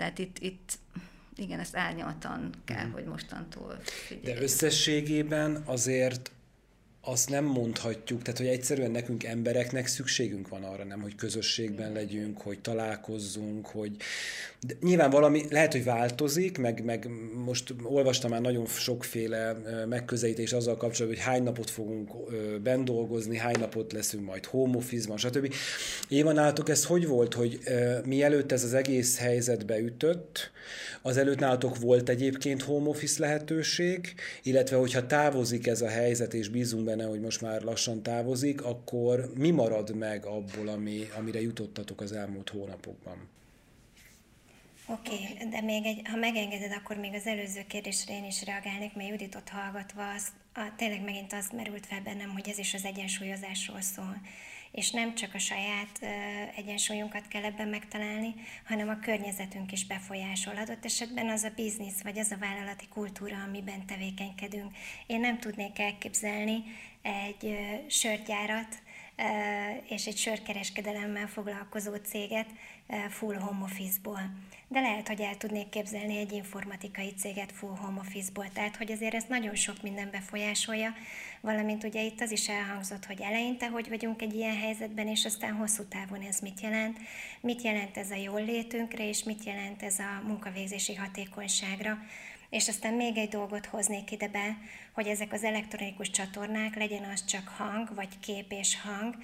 [0.00, 0.78] Tehát itt, itt
[1.36, 2.92] igen, ezt árnyaltan kell, mm.
[2.92, 4.38] hogy mostantól figyeljük.
[4.38, 6.30] De összességében azért
[7.10, 12.40] azt nem mondhatjuk, tehát hogy egyszerűen nekünk embereknek szükségünk van arra, nem, hogy közösségben legyünk,
[12.40, 13.96] hogy találkozzunk, hogy
[14.66, 17.08] de nyilván valami lehet, hogy változik, meg, meg
[17.44, 19.56] most olvastam már nagyon sokféle
[19.88, 22.10] megközelítés azzal kapcsolatban, hogy hány napot fogunk
[22.62, 25.54] bent dolgozni, hány napot leszünk majd home office-ban, stb.
[26.08, 27.58] Éva, nálatok ez hogy volt, hogy
[28.04, 30.50] mielőtt ez az egész helyzet beütött,
[31.02, 36.48] az előtt nálatok volt egyébként home office lehetőség, illetve hogyha távozik ez a helyzet, és
[36.48, 42.00] bízunk benne, hogy most már lassan távozik, akkor mi marad meg abból, ami, amire jutottatok
[42.00, 43.28] az elmúlt hónapokban?
[44.86, 48.94] Oké, okay, de még egy, ha megengeded, akkor még az előző kérdésre én is reagálnék,
[48.94, 52.84] mert Juditot hallgatva az, a, tényleg megint az merült fel bennem, hogy ez is az
[52.84, 54.20] egyensúlyozásról szól.
[54.72, 55.98] És nem csak a saját
[56.56, 60.56] egyensúlyunkat kell ebben megtalálni, hanem a környezetünk is befolyásol.
[60.56, 64.76] Adott esetben az a biznisz, vagy az a vállalati kultúra, amiben tevékenykedünk.
[65.06, 66.62] Én nem tudnék elképzelni
[67.02, 68.82] egy sörgyárat,
[69.88, 72.48] és egy sörkereskedelemmel foglalkozó céget
[73.08, 74.30] full home office-ból.
[74.68, 78.48] De lehet, hogy el tudnék képzelni egy informatikai céget full home office-ból.
[78.52, 80.94] Tehát, hogy azért ez nagyon sok minden befolyásolja,
[81.40, 85.52] valamint ugye itt az is elhangzott, hogy eleinte hogy vagyunk egy ilyen helyzetben, és aztán
[85.52, 86.98] hosszú távon ez mit jelent,
[87.40, 91.98] mit jelent ez a jól létünkre, és mit jelent ez a munkavégzési hatékonyságra.
[92.50, 94.56] És aztán még egy dolgot hoznék ide be,
[94.92, 99.14] hogy ezek az elektronikus csatornák, legyen az csak hang, vagy kép és hang,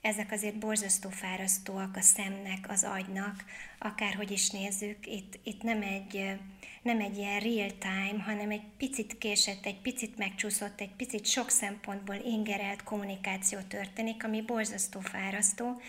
[0.00, 3.44] ezek azért borzasztó fárasztóak a szemnek, az agynak,
[3.78, 6.38] akárhogy is nézzük, itt, itt nem, egy,
[6.82, 11.50] nem egy ilyen real time, hanem egy picit késett, egy picit megcsúszott, egy picit sok
[11.50, 15.80] szempontból ingerelt kommunikáció történik, ami borzasztó fárasztó,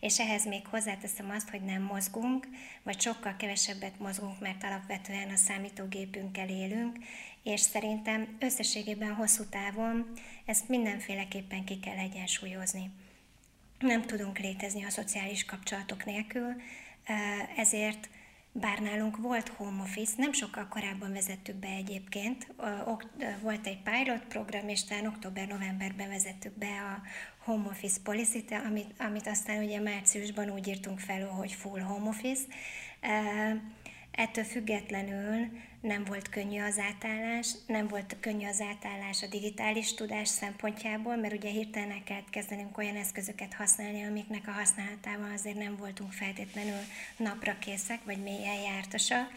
[0.00, 2.48] és ehhez még hozzáteszem azt, hogy nem mozgunk,
[2.82, 6.96] vagy sokkal kevesebbet mozgunk, mert alapvetően a számítógépünkkel élünk,
[7.42, 10.12] és szerintem összességében hosszú távon
[10.44, 12.90] ezt mindenféleképpen ki kell egyensúlyozni.
[13.78, 16.54] Nem tudunk létezni a szociális kapcsolatok nélkül,
[17.56, 18.08] ezért
[18.52, 22.46] bár nálunk volt home office, nem sokkal korábban vezettük be egyébként,
[23.42, 27.02] volt egy pilot program, és talán október-novemberben vezettük be a
[27.44, 32.42] home office policy amit, amit aztán ugye márciusban úgy írtunk fel, hogy full home office.
[34.10, 35.48] Ettől függetlenül
[35.80, 41.34] nem volt könnyű az átállás, nem volt könnyű az átállás a digitális tudás szempontjából, mert
[41.34, 46.80] ugye hirtelen el kellett kezdenünk olyan eszközöket használni, amiknek a használatával azért nem voltunk feltétlenül
[47.16, 49.32] napra készek, vagy mélyen jártasak.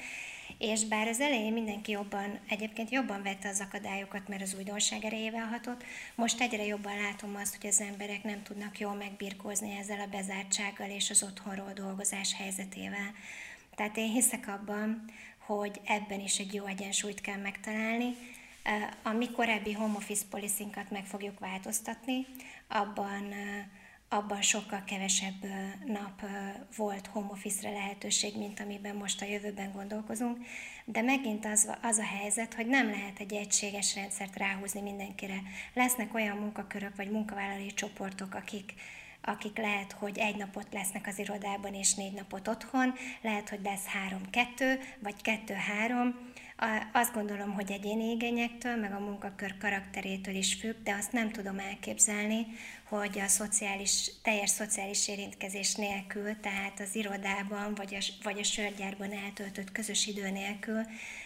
[0.58, 5.48] És bár az elején mindenki jobban, egyébként jobban vette az akadályokat, mert az újdonság erejével
[5.48, 5.84] hatott,
[6.16, 10.90] most egyre jobban látom azt, hogy az emberek nem tudnak jól megbirkózni ezzel a bezártsággal
[10.90, 13.14] és az otthonról dolgozás helyzetével.
[13.76, 15.06] Tehát én hiszek abban,
[15.46, 18.16] hogy ebben is egy jó egyensúlyt kell megtalálni.
[19.04, 22.26] A mi korábbi home office policy meg fogjuk változtatni,
[22.68, 23.34] abban
[24.14, 25.46] abban sokkal kevesebb
[25.86, 26.22] nap
[26.76, 30.38] volt home office-re lehetőség, mint amiben most a jövőben gondolkozunk,
[30.86, 35.42] de megint az, az a helyzet, hogy nem lehet egy egységes rendszert ráhúzni mindenkire.
[35.74, 38.74] Lesznek olyan munkakörök vagy munkavállalói csoportok, akik
[39.26, 43.86] akik lehet, hogy egy napot lesznek az irodában és négy napot otthon, lehet, hogy lesz
[43.86, 46.32] három-kettő, vagy kettő-három.
[46.92, 51.60] Azt gondolom, hogy egyéni igényektől, meg a munkakör karakterétől is függ, de azt nem tudom
[51.60, 52.46] elképzelni,
[52.84, 59.12] hogy a szociális, teljes szociális érintkezés nélkül, tehát az irodában vagy a, vagy a sörgyárban
[59.12, 60.82] eltöltött közös idő nélkül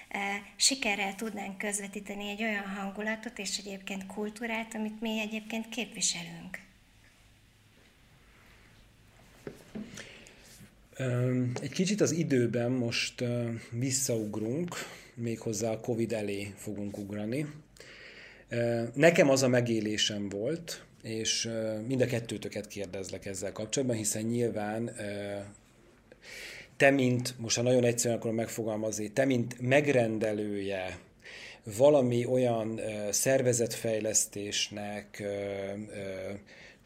[0.10, 6.67] e, sikerrel tudnánk közvetíteni egy olyan hangulatot és egyébként kultúrát, amit mi egyébként képviselünk.
[11.62, 13.24] Egy kicsit az időben most
[13.72, 14.76] visszaugrunk,
[15.16, 17.46] méghozzá a Covid elé fogunk ugrani.
[18.94, 21.50] Nekem az a megélésem volt, és
[21.88, 24.92] mind a kettőtöket kérdezlek ezzel kapcsolatban, hiszen nyilván
[26.78, 31.00] te, mint, most ha nagyon egyszerűen akarom megfogalmazni, te, mint megrendelője
[31.78, 35.24] valami olyan szervezetfejlesztésnek,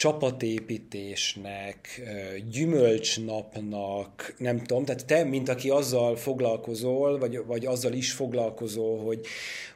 [0.01, 2.01] csapatépítésnek,
[2.49, 9.25] gyümölcsnapnak, nem tudom, tehát te, mint aki azzal foglalkozol, vagy, vagy azzal is foglalkozol, hogy,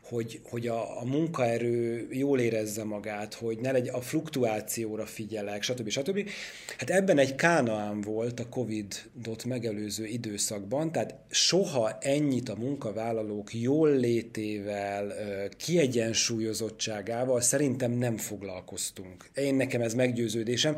[0.10, 5.90] hogy, hogy a, a munkaerő jól érezze magát, hogy ne legy, a fluktuációra figyelek, stb.
[5.90, 6.30] stb.
[6.78, 13.90] Hát ebben egy kánaán volt a Covid-ot megelőző időszakban, tehát soha ennyit a munkavállalók jól
[13.90, 15.14] létével,
[15.58, 19.30] kiegyensúlyozottságával szerintem nem foglalkoztunk.
[19.36, 20.76] Én nekem ez meggyőződésem.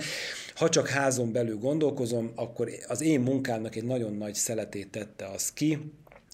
[0.56, 5.54] Ha csak házon belül gondolkozom, akkor az én munkámnak egy nagyon nagy szeletét tette az
[5.54, 5.78] ki,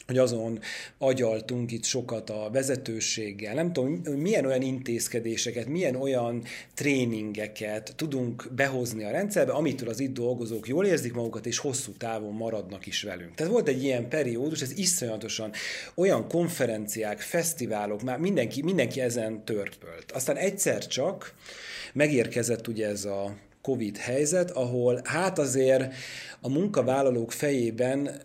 [0.08, 0.60] hogy azon
[0.98, 3.54] agyaltunk itt sokat a vezetőséggel.
[3.54, 10.14] Nem tudom, milyen olyan intézkedéseket, milyen olyan tréningeket tudunk behozni a rendszerbe, amitől az itt
[10.14, 13.36] dolgozók jól érzik magukat, és hosszú távon maradnak is velünk.
[13.36, 15.52] Tehát volt egy ilyen periódus, ez iszonyatosan
[15.96, 20.12] olyan konferenciák, fesztiválok, már mindenki, mindenki ezen törpölt.
[20.12, 21.34] Aztán egyszer csak
[21.94, 25.94] megérkezett ugye ez a Covid helyzet, ahol hát azért
[26.42, 28.22] a munkavállalók fejében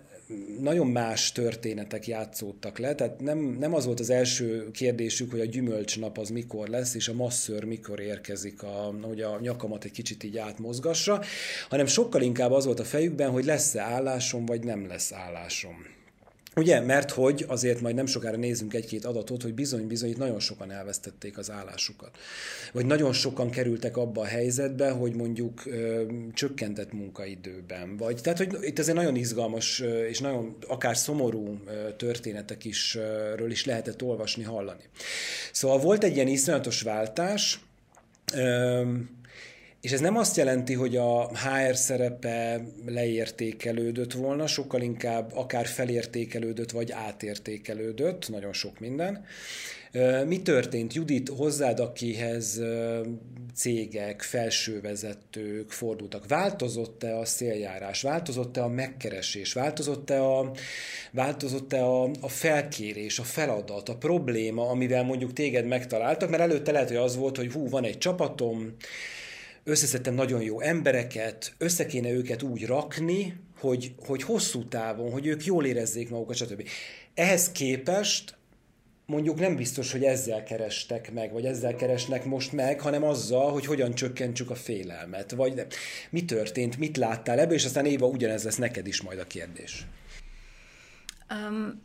[0.61, 5.45] nagyon más történetek játszódtak le, tehát nem, nem az volt az első kérdésük, hogy a
[5.45, 10.25] gyümölcsnap az mikor lesz, és a masször mikor érkezik, a, hogy a nyakamat egy kicsit
[10.25, 11.23] így átmozgassa,
[11.69, 15.98] hanem sokkal inkább az volt a fejükben, hogy lesz-e állásom, vagy nem lesz állásom.
[16.59, 20.71] Ugye, mert hogy azért majd nem sokára nézzünk egy-két adatot, hogy bizony-bizony itt nagyon sokan
[20.71, 22.19] elvesztették az állásukat.
[22.73, 26.03] Vagy nagyon sokan kerültek abba a helyzetbe, hogy mondjuk ö,
[26.35, 27.97] csökkentett munkaidőben.
[27.97, 31.59] Vagy, tehát, hogy itt azért nagyon izgalmas és nagyon akár szomorú
[31.97, 32.99] történetek is,
[33.37, 34.83] ről is lehetett olvasni, hallani.
[35.53, 37.61] Szóval volt egy ilyen iszonyatos váltás,
[38.35, 38.83] ö,
[39.81, 46.71] és ez nem azt jelenti, hogy a HR szerepe leértékelődött volna, sokkal inkább akár felértékelődött,
[46.71, 49.25] vagy átértékelődött, nagyon sok minden.
[50.27, 52.61] Mi történt, Judit, hozzád, akihez
[53.55, 56.27] cégek, felsővezetők fordultak?
[56.27, 58.03] Változott-e a széljárás?
[58.03, 59.53] Változott-e a megkeresés?
[59.53, 60.51] Változott-e a,
[61.13, 66.31] változott-e a, a felkérés, a feladat, a probléma, amivel mondjuk téged megtaláltak?
[66.31, 68.77] Mert előtte lehet, hogy az volt, hogy hú, van egy csapatom,
[69.65, 75.65] összeszedtem nagyon jó embereket, össze őket úgy rakni, hogy, hogy hosszú távon, hogy ők jól
[75.65, 76.69] érezzék magukat, stb.
[77.15, 78.37] Ehhez képest
[79.07, 83.67] mondjuk nem biztos, hogy ezzel kerestek meg, vagy ezzel keresnek most meg, hanem azzal, hogy
[83.67, 85.67] hogyan csökkentsük a félelmet, vagy de,
[86.11, 89.87] mi történt, mit láttál ebből, és aztán Éva, ugyanez lesz neked is majd a kérdés.
[91.31, 91.83] Um,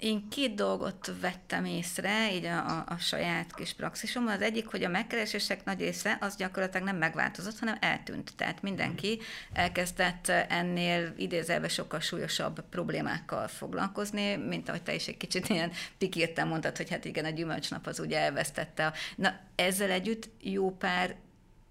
[0.00, 4.34] én két dolgot vettem észre, így a, a, a saját kis praxisomban.
[4.34, 8.32] Az egyik, hogy a megkeresések nagy része az gyakorlatilag nem megváltozott, hanem eltűnt.
[8.36, 9.20] Tehát mindenki
[9.52, 16.48] elkezdett ennél idézelve sokkal súlyosabb problémákkal foglalkozni, mint ahogy te is egy kicsit ilyen pikírten
[16.48, 18.92] mondtad, hogy hát igen, a gyümölcsnap az ugye elvesztette.
[19.16, 21.16] Na, ezzel együtt jó pár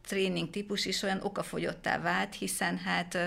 [0.10, 3.18] tréning típus is olyan okafogyottá vált, hiszen hát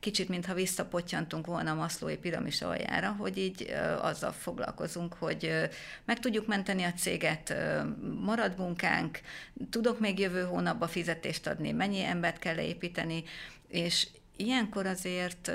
[0.00, 5.68] kicsit, mintha visszapottyantunk volna a maszlói piramis aljára, hogy így azzal foglalkozunk, hogy
[6.04, 7.54] meg tudjuk menteni a céget,
[8.20, 9.20] marad munkánk,
[9.70, 13.24] tudok még jövő hónapba fizetést adni, mennyi embert kell leépíteni,
[13.68, 15.52] és ilyenkor azért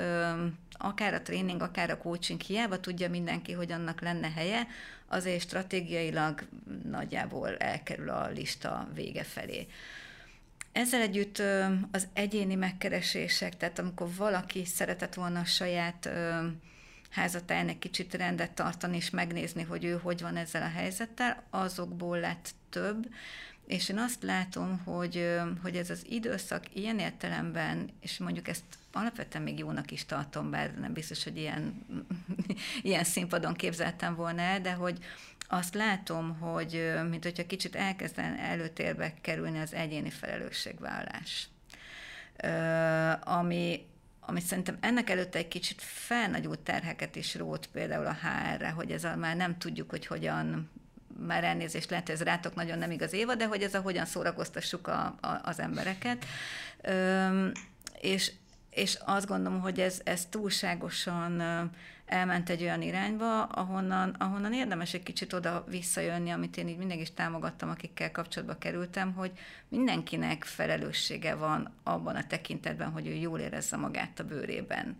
[0.72, 4.66] akár a tréning, akár a coaching hiába tudja mindenki, hogy annak lenne helye,
[5.06, 6.42] azért stratégiailag
[6.84, 9.66] nagyjából elkerül a lista vége felé.
[10.74, 11.42] Ezzel együtt
[11.90, 16.08] az egyéni megkeresések, tehát amikor valaki szeretett volna a saját
[17.10, 22.18] házatáján egy kicsit rendet tartani és megnézni, hogy ő hogy van ezzel a helyzettel, azokból
[22.18, 23.08] lett több,
[23.66, 25.30] és én azt látom, hogy,
[25.62, 30.74] hogy ez az időszak ilyen értelemben, és mondjuk ezt alapvetően még jónak is tartom, bár
[30.78, 31.86] nem biztos, hogy ilyen,
[32.82, 34.98] ilyen színpadon képzeltem volna el, de hogy
[35.48, 41.48] azt látom, hogy mint hogyha kicsit elkezden előtérbe kerülni az egyéni felelősségvállás.
[43.20, 43.86] Ami,
[44.20, 49.04] ami szerintem ennek előtte egy kicsit felnagyult terheket is rót például a HR-re, hogy ez
[49.04, 50.70] a, már nem tudjuk, hogy hogyan
[51.18, 54.86] már elnézést lehet, ez rátok nagyon nem igaz éva, de hogy ez a hogyan szórakoztassuk
[54.86, 56.24] a, a, az embereket.
[56.80, 57.48] Ö,
[58.00, 58.32] és,
[58.70, 61.40] és azt gondolom, hogy ez, ez túlságosan
[62.06, 67.00] elment egy olyan irányba, ahonnan, ahonnan érdemes egy kicsit oda visszajönni, amit én így mindig
[67.00, 69.32] is támogattam, akikkel kapcsolatba kerültem, hogy
[69.68, 74.96] mindenkinek felelőssége van abban a tekintetben, hogy ő jól érezze magát a bőrében.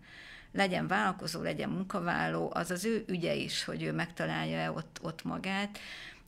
[0.53, 5.79] Legyen vállalkozó, legyen munkavállaló, az az ő ügye is, hogy ő megtalálja-e ott, ott magát,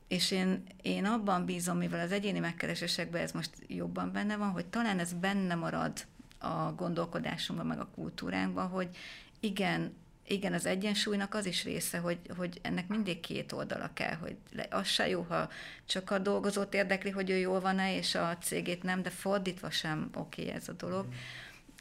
[0.07, 4.65] és én, én abban bízom, mivel az egyéni megkeresésekben ez most jobban benne van, hogy
[4.65, 6.05] talán ez benne marad
[6.39, 8.89] a gondolkodásunkban, meg a kultúránkban, hogy
[9.39, 9.95] igen,
[10.27, 14.35] igen, az egyensúlynak az is része, hogy, hogy ennek mindig két oldala kell, hogy
[14.69, 15.49] az se jó, ha
[15.85, 20.09] csak a dolgozót érdekli, hogy ő jól van-e, és a cégét nem, de fordítva sem
[20.15, 21.05] oké okay ez a dolog.
[21.05, 21.11] Mm.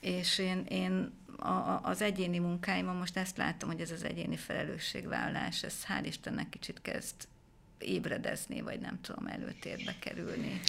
[0.00, 5.62] És én, én a, az egyéni munkáimon most ezt látom, hogy ez az egyéni felelősségvállalás,
[5.62, 7.14] ez hál' Istennek kicsit kezd
[7.78, 10.60] ébredezni, vagy nem tudom, előtérbe kerülni.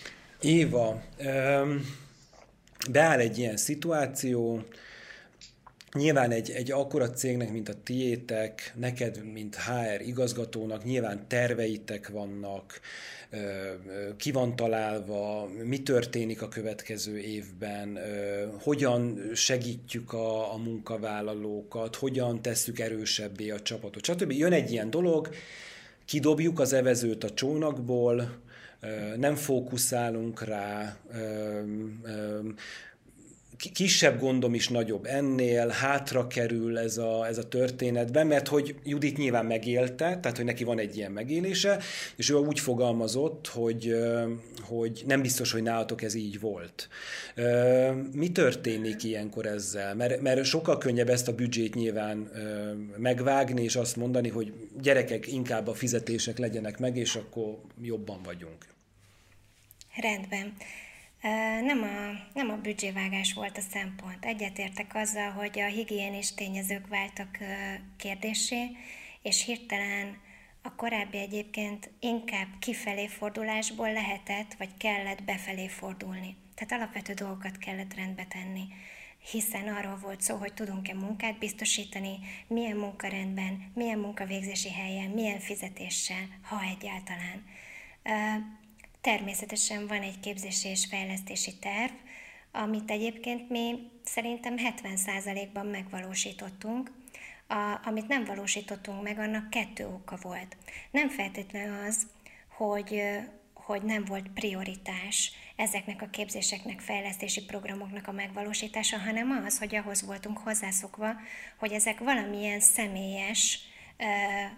[0.42, 1.82] Éva, um,
[2.92, 4.68] beáll egy ilyen szituáció,
[5.93, 12.80] Nyilván egy, egy akkora cégnek, mint a tiétek, neked, mint HR igazgatónak, nyilván terveitek vannak,
[14.18, 17.99] ki van találva, mi történik a következő évben,
[18.62, 24.32] hogyan segítjük a, a munkavállalókat, hogyan tesszük erősebbé a csapatot, stb.
[24.32, 25.30] Jön egy ilyen dolog,
[26.05, 28.41] kidobjuk az evezőt a csónakból,
[29.18, 30.97] nem fókuszálunk rá,
[33.74, 39.18] kisebb gondom is nagyobb ennél, hátra kerül ez a, ez a történetben, mert hogy Judit
[39.18, 41.80] nyilván megélte, tehát hogy neki van egy ilyen megélése,
[42.16, 43.95] és ő úgy fogalmazott, hogy,
[44.62, 46.89] hogy nem biztos, hogy nálatok ez így volt.
[48.12, 49.95] Mi történik ilyenkor ezzel?
[49.95, 52.32] Mert, mert sokkal könnyebb ezt a büdzsét nyilván
[52.97, 58.66] megvágni, és azt mondani, hogy gyerekek, inkább a fizetések legyenek meg, és akkor jobban vagyunk.
[60.01, 60.53] Rendben.
[61.61, 64.26] Nem a, nem a büdzsévágás volt a szempont.
[64.26, 67.38] Egyetértek azzal, hogy a higiénis tényezők váltak
[67.97, 68.78] kérdésé,
[69.22, 70.18] és hirtelen
[70.61, 76.36] a korábbi egyébként inkább kifelé fordulásból lehetett, vagy kellett befelé fordulni.
[76.55, 78.68] Tehát alapvető dolgokat kellett rendbe tenni
[79.32, 86.28] hiszen arról volt szó, hogy tudunk-e munkát biztosítani, milyen munkarendben, milyen munkavégzési helyen, milyen fizetéssel,
[86.41, 87.45] ha egyáltalán.
[89.02, 91.91] Természetesen van egy képzési és fejlesztési terv,
[92.52, 96.91] amit egyébként mi szerintem 70%-ban megvalósítottunk.
[97.48, 100.58] A, amit nem valósítottunk meg, annak kettő oka volt.
[100.91, 102.08] Nem feltétlenül az,
[102.48, 103.02] hogy,
[103.54, 110.06] hogy nem volt prioritás ezeknek a képzéseknek, fejlesztési programoknak a megvalósítása, hanem az, hogy ahhoz
[110.06, 111.16] voltunk hozzászokva,
[111.58, 113.60] hogy ezek valamilyen személyes,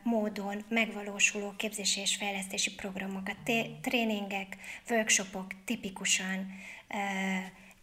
[0.03, 3.37] módon megvalósuló képzési és fejlesztési programokat,
[3.81, 4.57] tréningek,
[4.89, 6.47] workshopok tipikusan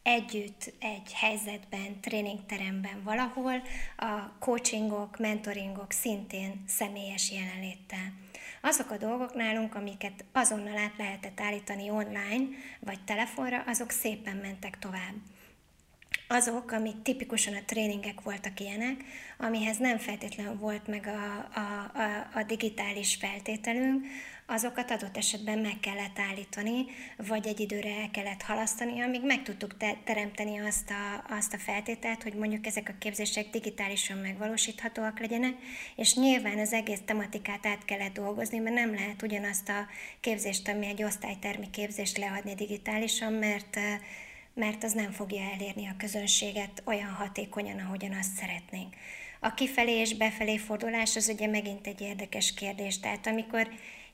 [0.03, 3.63] együtt, egy helyzetben, tréningteremben valahol,
[3.97, 8.13] a coachingok, mentoringok szintén személyes jelenléttel.
[8.61, 12.47] Azok a dolgok nálunk, amiket azonnal át lehetett állítani online
[12.81, 15.15] vagy telefonra, azok szépen mentek tovább
[16.29, 19.05] azok, amik tipikusan a tréningek voltak ilyenek,
[19.39, 24.07] amihez nem feltétlenül volt meg a, a, a, a digitális feltételünk,
[24.47, 26.85] azokat adott esetben meg kellett állítani,
[27.17, 31.59] vagy egy időre el kellett halasztani, amíg meg tudtuk te- teremteni azt a, azt a
[31.59, 35.55] feltételt, hogy mondjuk ezek a képzések digitálisan megvalósíthatóak legyenek,
[35.97, 39.87] és nyilván az egész tematikát át kellett dolgozni, mert nem lehet ugyanazt a
[40.21, 43.79] képzést, ami egy osztálytermi képzést leadni digitálisan, mert
[44.57, 48.95] mert az nem fogja elérni a közönséget olyan hatékonyan, ahogyan azt szeretnénk.
[49.41, 53.01] A kifelé és befelé fordulás az ugye megint egy érdekes kérdés.
[53.01, 53.69] Tehát amikor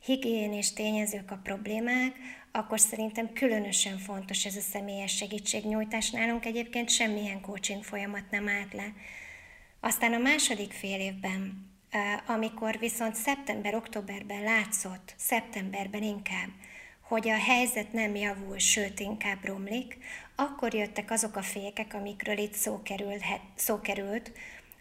[0.04, 2.16] higiénés tényezők a problémák,
[2.52, 6.10] akkor szerintem különösen fontos ez a személyes segítségnyújtás.
[6.10, 8.92] Nálunk egyébként semmilyen coaching folyamat nem állt le.
[9.80, 11.70] Aztán a második fél évben,
[12.26, 16.48] amikor viszont szeptember-októberben látszott, szeptemberben inkább,
[17.12, 19.98] hogy a helyzet nem javul, sőt inkább romlik,
[20.34, 23.22] akkor jöttek azok a fékek, amikről itt szó került,
[23.54, 24.32] szó került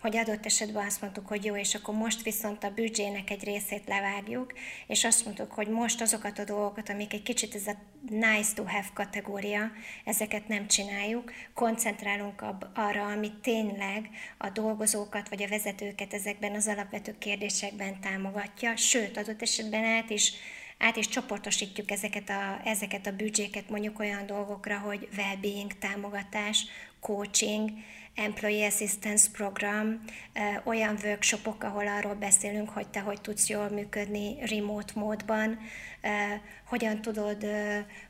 [0.01, 3.87] hogy adott esetben azt mondtuk, hogy jó, és akkor most viszont a büdzsének egy részét
[3.87, 4.53] levágjuk,
[4.87, 7.75] és azt mondtuk, hogy most azokat a dolgokat, amik egy kicsit ez a
[8.09, 9.71] nice to have kategória,
[10.05, 12.43] ezeket nem csináljuk, koncentrálunk
[12.73, 19.41] arra, ami tényleg a dolgozókat vagy a vezetőket ezekben az alapvető kérdésekben támogatja, sőt, adott
[19.41, 20.33] esetben át is
[20.81, 26.65] át is csoportosítjuk ezeket a, ezeket a büdzséket mondjuk olyan dolgokra, hogy well-being támogatás,
[26.99, 27.69] coaching,
[28.15, 30.03] employee assistance program,
[30.63, 35.59] olyan workshopok, ahol arról beszélünk, hogy te hogy tudsz jól működni remote módban,
[36.65, 37.45] hogyan tudod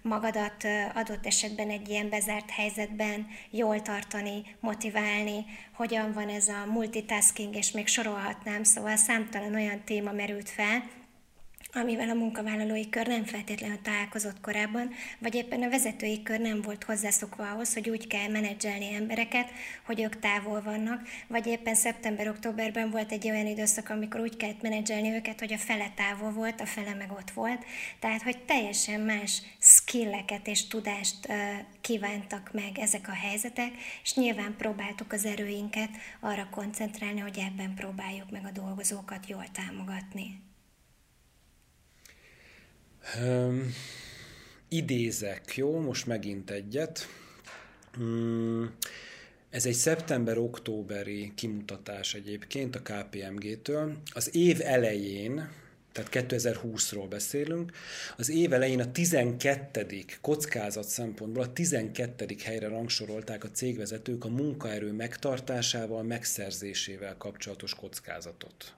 [0.02, 7.56] magadat adott esetben egy ilyen bezárt helyzetben jól tartani, motiválni, hogyan van ez a multitasking,
[7.56, 10.84] és még sorolhatnám, szóval számtalan olyan téma merült fel,
[11.74, 16.84] amivel a munkavállalói kör nem feltétlenül találkozott korábban, vagy éppen a vezetői kör nem volt
[16.84, 19.50] hozzászokva ahhoz, hogy úgy kell menedzselni embereket,
[19.86, 25.10] hogy ők távol vannak, vagy éppen szeptember-októberben volt egy olyan időszak, amikor úgy kellett menedzselni
[25.10, 27.66] őket, hogy a fele távol volt, a fele meg ott volt.
[28.00, 31.28] Tehát, hogy teljesen más skilleket és tudást
[31.82, 33.72] kívántak meg ezek a helyzetek,
[34.04, 40.51] és nyilván próbáltuk az erőinket arra koncentrálni, hogy ebben próbáljuk meg a dolgozókat jól támogatni.
[43.22, 43.74] Um,
[44.68, 45.80] idézek, jó?
[45.80, 47.08] Most megint egyet.
[48.00, 48.76] Um,
[49.50, 53.98] ez egy szeptember-októberi kimutatás egyébként a KPMG-től.
[54.14, 55.50] Az év elején
[55.92, 57.72] tehát 2020-ról beszélünk,
[58.18, 60.06] az év elején a 12.
[60.22, 62.36] kockázat szempontból a 12.
[62.44, 68.74] helyre rangsorolták a cégvezetők a munkaerő megtartásával, megszerzésével kapcsolatos kockázatot.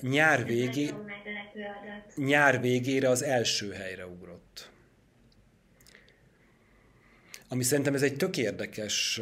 [0.00, 0.90] Nyár, végé,
[2.14, 4.70] nyár végére az első helyre ugrott.
[7.48, 9.20] Ami szerintem ez egy tök érdekes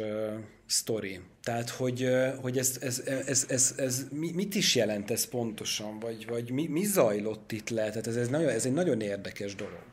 [0.65, 1.19] sztori.
[1.43, 2.09] Tehát, hogy,
[2.41, 6.83] hogy ez, ez, ez, ez, ez, mit is jelent ez pontosan, vagy, vagy mi, mi
[6.83, 7.89] zajlott itt le?
[7.89, 9.83] Tehát ez, ez, nagyon, ez egy nagyon érdekes dolog.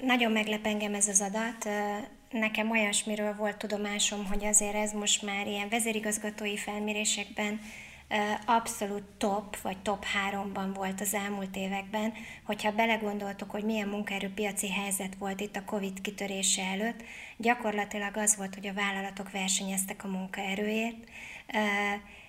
[0.00, 1.68] Nagyon meglep engem ez az adat.
[2.30, 7.60] Nekem olyasmiről volt tudomásom, hogy azért ez most már ilyen vezérigazgatói felmérésekben
[8.46, 12.12] abszolút top, vagy top háromban volt az elmúlt években,
[12.44, 17.02] hogyha belegondoltuk, hogy milyen munkaerőpiaci helyzet volt itt a Covid kitörése előtt,
[17.36, 20.96] gyakorlatilag az volt, hogy a vállalatok versenyeztek a munkaerőért,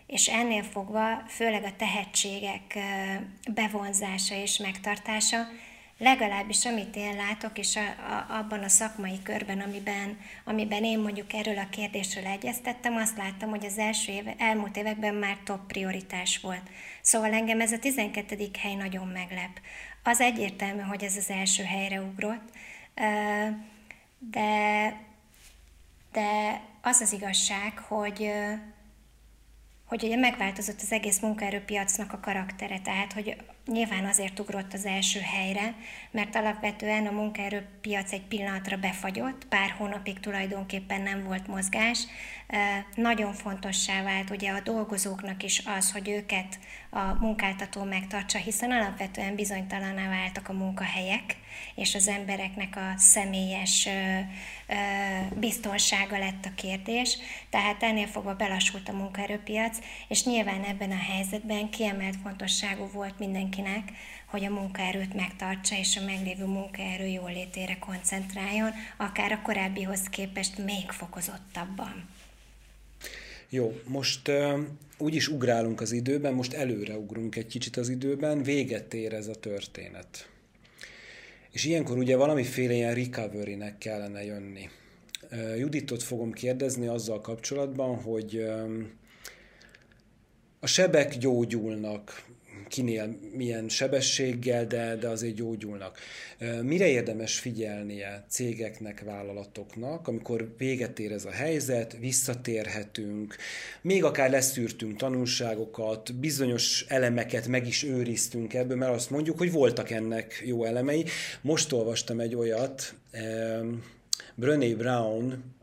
[0.07, 2.77] és ennél fogva főleg a tehetségek
[3.53, 5.37] bevonzása és megtartása
[5.97, 11.33] legalábbis amit én látok, és a, a, abban a szakmai körben, amiben, amiben én mondjuk
[11.33, 16.39] erről a kérdésről egyeztettem, azt láttam, hogy az első éve, elmúlt években már top prioritás
[16.39, 16.69] volt.
[17.01, 18.49] Szóval engem ez a 12.
[18.59, 19.59] hely nagyon meglep.
[20.03, 22.49] Az egyértelmű, hogy ez az első helyre ugrott,
[24.19, 24.93] de,
[26.11, 28.31] de az az igazság, hogy,
[29.87, 33.35] hogy ugye megváltozott az egész munkaerőpiacnak a karaktere, tehát hogy
[33.65, 35.73] nyilván azért ugrott az első helyre,
[36.11, 42.05] mert alapvetően a munkaerőpiac egy pillanatra befagyott, pár hónapig tulajdonképpen nem volt mozgás.
[42.95, 46.59] Nagyon fontossá vált ugye a dolgozóknak is az, hogy őket
[46.89, 51.35] a munkáltató megtartsa, hiszen alapvetően bizonytalaná váltak a munkahelyek,
[51.75, 53.87] és az embereknek a személyes
[55.39, 57.17] biztonsága lett a kérdés,
[57.49, 59.77] tehát ennél fogva belassult a munkaerőpiac,
[60.07, 63.91] és nyilván ebben a helyzetben kiemelt fontosságú volt mindenkinek,
[64.25, 70.89] hogy a munkaerőt megtartsa, és a meglévő munkaerő jólétére koncentráljon, akár a korábbihoz képest még
[70.89, 72.09] fokozottabban.
[73.49, 74.59] Jó, most uh,
[74.97, 79.27] úgy is ugrálunk az időben, most előre ugrunk egy kicsit az időben, véget ér ez
[79.27, 80.29] a történet.
[81.51, 84.69] És ilyenkor ugye valamiféle ilyen recovery-nek kellene jönni.
[85.57, 88.45] Juditot fogom kérdezni azzal kapcsolatban, hogy
[90.59, 92.25] a sebek gyógyulnak,
[92.67, 95.99] kinél milyen sebességgel, de, de azért gyógyulnak.
[96.61, 103.35] Mire érdemes figyelnie cégeknek, vállalatoknak, amikor véget ér ez a helyzet, visszatérhetünk,
[103.81, 109.89] még akár leszűrtünk tanulságokat, bizonyos elemeket meg is őriztünk ebből, mert azt mondjuk, hogy voltak
[109.89, 111.05] ennek jó elemei.
[111.41, 112.93] Most olvastam egy olyat,
[114.35, 115.55] Brené Brown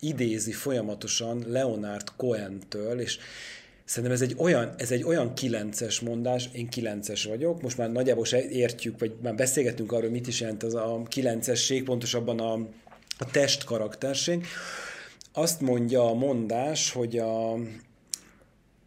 [0.00, 3.18] idézi folyamatosan Leonard Cohen-től, és
[3.86, 8.24] Szerintem ez egy olyan, ez egy olyan kilences mondás, én kilences vagyok, most már nagyjából
[8.24, 12.52] se értjük, vagy már beszélgetünk arról, mit is jelent az a kilencesség, pontosabban a,
[13.18, 14.46] a test karakterség.
[15.32, 17.58] Azt mondja a mondás, hogy a,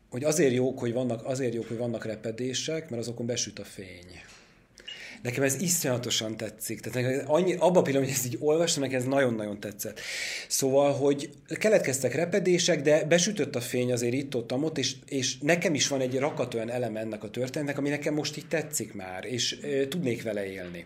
[0.10, 4.29] hogy azért jók, hogy vannak, azért jók, hogy vannak repedések, mert azokon besüt a fény.
[5.22, 6.80] Nekem ez iszonyatosan tetszik.
[6.80, 10.00] Tehát annyi, abban a pillanatban, hogy ezt így olvastam, nekem ez nagyon-nagyon tetszett.
[10.48, 15.88] Szóval, hogy keletkeztek repedések, de besütött a fény azért itt-ott, ott, és, és nekem is
[15.88, 19.58] van egy rakat olyan eleme ennek a történetnek, ami nekem most így tetszik már, és
[19.64, 20.86] e, tudnék vele élni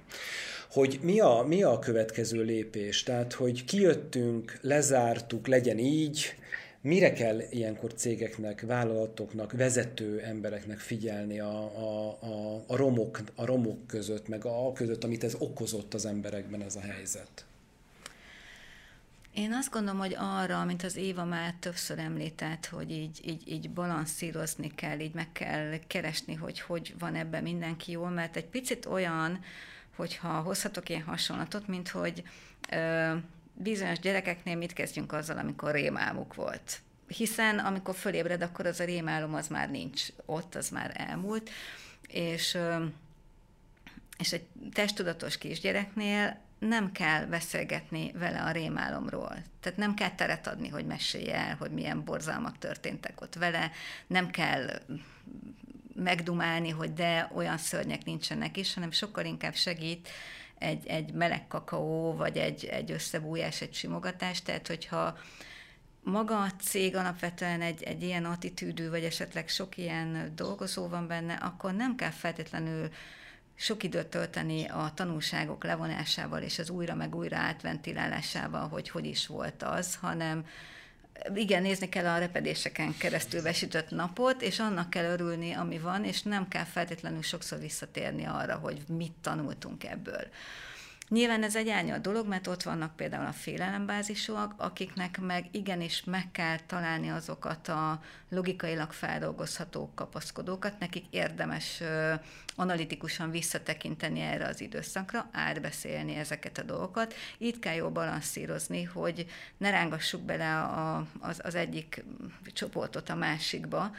[0.73, 3.03] hogy mi a, mi a következő lépés.
[3.03, 6.35] Tehát, hogy kijöttünk, lezártuk, legyen így,
[6.83, 13.87] Mire kell ilyenkor cégeknek, vállalatoknak, vezető embereknek figyelni a, a, a, a, romok, a romok
[13.87, 17.45] között, meg a között, amit ez okozott az emberekben ez a helyzet?
[19.33, 23.69] Én azt gondolom, hogy arra, mint az Éva már többször említett, hogy így, így, így
[23.69, 28.85] balanszírozni kell, így meg kell keresni, hogy hogy van ebben mindenki jól, mert egy picit
[28.85, 29.39] olyan,
[29.95, 32.23] hogyha hozhatok ilyen hasonlatot, mint hogy
[32.71, 33.13] ö,
[33.53, 36.81] bizonyos gyerekeknél mit kezdjünk azzal, amikor rémálmuk volt.
[37.07, 41.49] Hiszen amikor fölébred, akkor az a rémálom az már nincs ott, az már elmúlt,
[42.07, 42.57] és,
[44.17, 49.35] és egy testtudatos kisgyereknél nem kell beszélgetni vele a rémálomról.
[49.59, 53.71] Tehát nem kell teret adni, hogy mesélje el, hogy milyen borzalmak történtek ott vele,
[54.07, 54.81] nem kell
[55.95, 60.09] megdumálni, hogy de olyan szörnyek nincsenek is, hanem sokkal inkább segít
[60.63, 65.17] egy, egy meleg kakaó, vagy egy, egy összebújás, egy simogatás, tehát hogyha
[66.03, 71.33] maga a cég alapvetően egy, egy ilyen attitűdű, vagy esetleg sok ilyen dolgozó van benne,
[71.33, 72.89] akkor nem kell feltétlenül
[73.55, 79.27] sok időt tölteni a tanulságok levonásával és az újra meg újra átventilálásával, hogy hogy is
[79.27, 80.45] volt az, hanem
[81.35, 86.21] igen, nézni kell a repedéseken keresztül besütött napot, és annak kell örülni, ami van, és
[86.21, 90.27] nem kell feltétlenül sokszor visszatérni arra, hogy mit tanultunk ebből.
[91.09, 96.31] Nyilván ez egy árnyalt dolog, mert ott vannak például a félelembázisúak, akiknek meg igenis meg
[96.31, 101.81] kell találni azokat a logikailag feldolgozható kapaszkodókat, nekik érdemes
[102.55, 107.13] analitikusan visszatekinteni erre az időszakra, átbeszélni ezeket a dolgokat.
[107.37, 109.25] Itt kell jól balanszírozni, hogy
[109.57, 112.03] ne rángassuk bele a, az, az egyik
[112.53, 113.91] csoportot a másikba,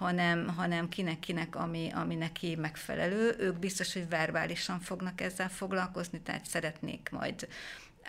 [0.00, 3.34] hanem, hanem kinek-kinek, ami, ami neki megfelelő.
[3.38, 7.48] Ők biztos, hogy verbálisan fognak ezzel foglalkozni, tehát szeretnék majd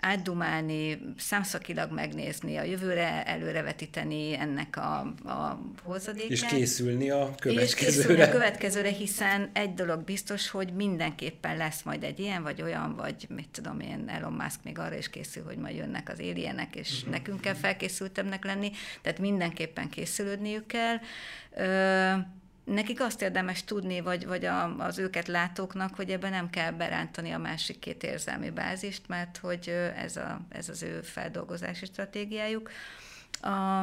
[0.04, 4.98] átdumálni, számszakilag megnézni, a jövőre előrevetíteni ennek a,
[5.28, 6.30] a hozadékát.
[6.30, 7.86] És készülni a következőre.
[7.88, 12.62] És készülni a következőre, hiszen egy dolog biztos, hogy mindenképpen lesz majd egy ilyen, vagy
[12.62, 16.18] olyan, vagy mit tudom én, Elon Musk még arra is készül, hogy majd jönnek az
[16.18, 17.10] éljenek, és uh-huh.
[17.10, 18.70] nekünk kell felkészültebbnek lenni,
[19.02, 20.96] tehát mindenképpen készülődniük kell.
[21.56, 22.40] Ö-
[22.72, 27.30] nekik azt érdemes tudni, vagy, vagy a, az őket látóknak, hogy ebben nem kell berántani
[27.30, 32.70] a másik két érzelmi bázist, mert hogy ez, a, ez az ő feldolgozási stratégiájuk.
[33.40, 33.80] A,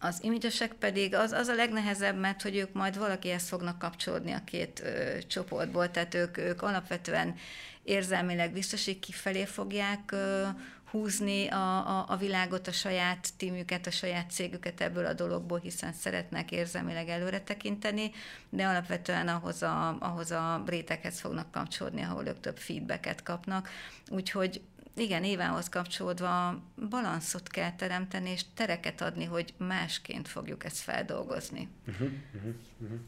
[0.00, 4.44] az imidzsesek pedig az, az a legnehezebb, mert hogy ők majd valakihez fognak kapcsolódni a
[4.44, 7.34] két ö, csoportból, tehát ők, ők alapvetően
[7.82, 10.46] érzelmileg biztos, hogy kifelé fogják ö,
[10.90, 15.92] húzni a, a, a világot, a saját tímüket, a saját cégüket ebből a dologból, hiszen
[15.92, 18.10] szeretnek érzelmileg előre tekinteni,
[18.48, 23.68] de alapvetően ahhoz a, ahhoz a réteghez fognak kapcsolódni, ahol ők több feedbacket kapnak.
[24.08, 24.60] Úgyhogy
[25.00, 31.68] igen, Évához kapcsolódva balanszot kell teremteni, és tereket adni, hogy másként fogjuk ezt feldolgozni.
[31.88, 32.98] Uh-huh, uh-huh.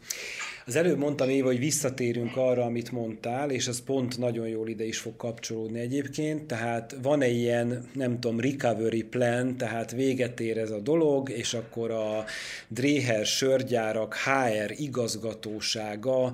[0.66, 4.84] Az előbb mondtam, Éva, hogy visszatérünk arra, amit mondtál, és az pont nagyon jól ide
[4.84, 10.58] is fog kapcsolódni egyébként, tehát van egy ilyen, nem tudom, recovery plan, tehát véget ér
[10.58, 12.24] ez a dolog, és akkor a
[12.68, 16.32] Dreher sörgyárak HR igazgatósága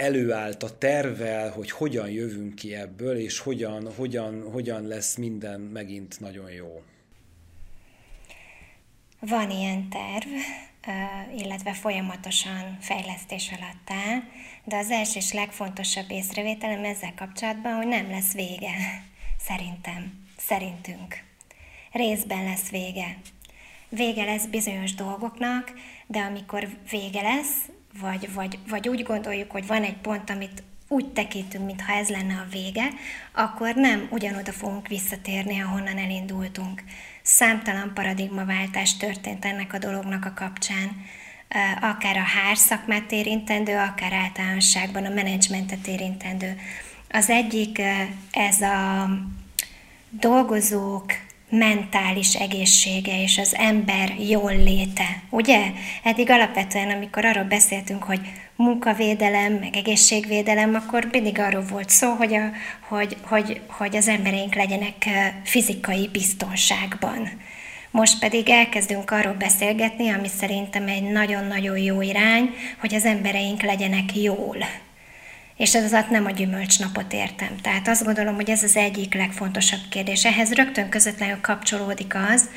[0.00, 6.20] előállt a tervel, hogy hogyan jövünk ki ebből, és hogyan, hogyan, hogyan lesz minden megint
[6.20, 6.82] nagyon jó.
[9.20, 10.28] Van ilyen terv,
[11.36, 14.20] illetve folyamatosan fejlesztés alatt áll,
[14.64, 18.72] de az első és legfontosabb észrevételem ezzel kapcsolatban, hogy nem lesz vége.
[19.38, 20.28] Szerintem.
[20.38, 21.22] Szerintünk.
[21.92, 23.18] Részben lesz vége.
[23.88, 25.72] Vége lesz bizonyos dolgoknak,
[26.06, 27.68] de amikor vége lesz,
[28.00, 32.34] vagy, vagy, vagy úgy gondoljuk, hogy van egy pont, amit úgy tekintünk, mintha ez lenne
[32.34, 32.88] a vége,
[33.32, 36.82] akkor nem ugyanoda fogunk visszatérni, ahonnan elindultunk.
[37.22, 41.06] Számtalan paradigmaváltás történt ennek a dolognak a kapcsán,
[41.80, 46.58] akár a hár szakmát érintendő, akár általánosságban a menedzsmentet érintendő.
[47.10, 47.82] Az egyik
[48.30, 49.08] ez a
[50.10, 51.12] dolgozók
[51.50, 55.60] mentális egészsége és az ember jól léte, ugye?
[56.02, 58.20] Eddig alapvetően, amikor arról beszéltünk, hogy
[58.56, 62.50] munkavédelem, meg egészségvédelem, akkor mindig arról volt szó, hogy, a,
[62.88, 65.08] hogy, hogy, hogy az embereink legyenek
[65.44, 67.28] fizikai biztonságban.
[67.90, 74.16] Most pedig elkezdünk arról beszélgetni, ami szerintem egy nagyon-nagyon jó irány, hogy az embereink legyenek
[74.16, 74.56] jól
[75.60, 77.56] és ez alatt nem a gyümölcsnapot értem.
[77.62, 80.24] Tehát azt gondolom, hogy ez az egyik legfontosabb kérdés.
[80.24, 82.48] Ehhez rögtön közvetlenül kapcsolódik az,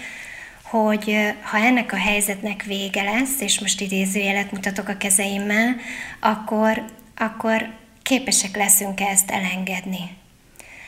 [0.61, 5.75] hogy ha ennek a helyzetnek vége lesz, és most idézőjelet mutatok a kezeimmel,
[6.19, 6.85] akkor,
[7.17, 7.69] akkor
[8.01, 10.09] képesek leszünk ezt elengedni.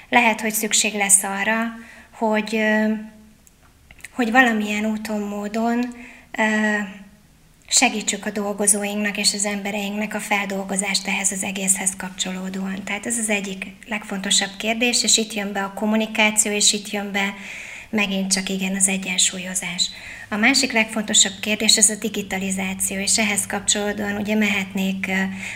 [0.10, 1.74] Lehet, hogy szükség lesz arra,
[2.12, 2.60] hogy,
[4.12, 5.96] hogy valamilyen úton, módon
[7.68, 12.84] segítsük a dolgozóinknak és az embereinknek a feldolgozást ehhez az egészhez kapcsolódóan.
[12.84, 17.12] Tehát ez az egyik legfontosabb kérdés, és itt jön be a kommunikáció, és itt jön
[17.12, 17.34] be
[17.90, 19.90] megint csak igen az egyensúlyozás.
[20.30, 25.12] A másik legfontosabb kérdés ez a digitalizáció, és ehhez kapcsolódóan ugye mehetnék,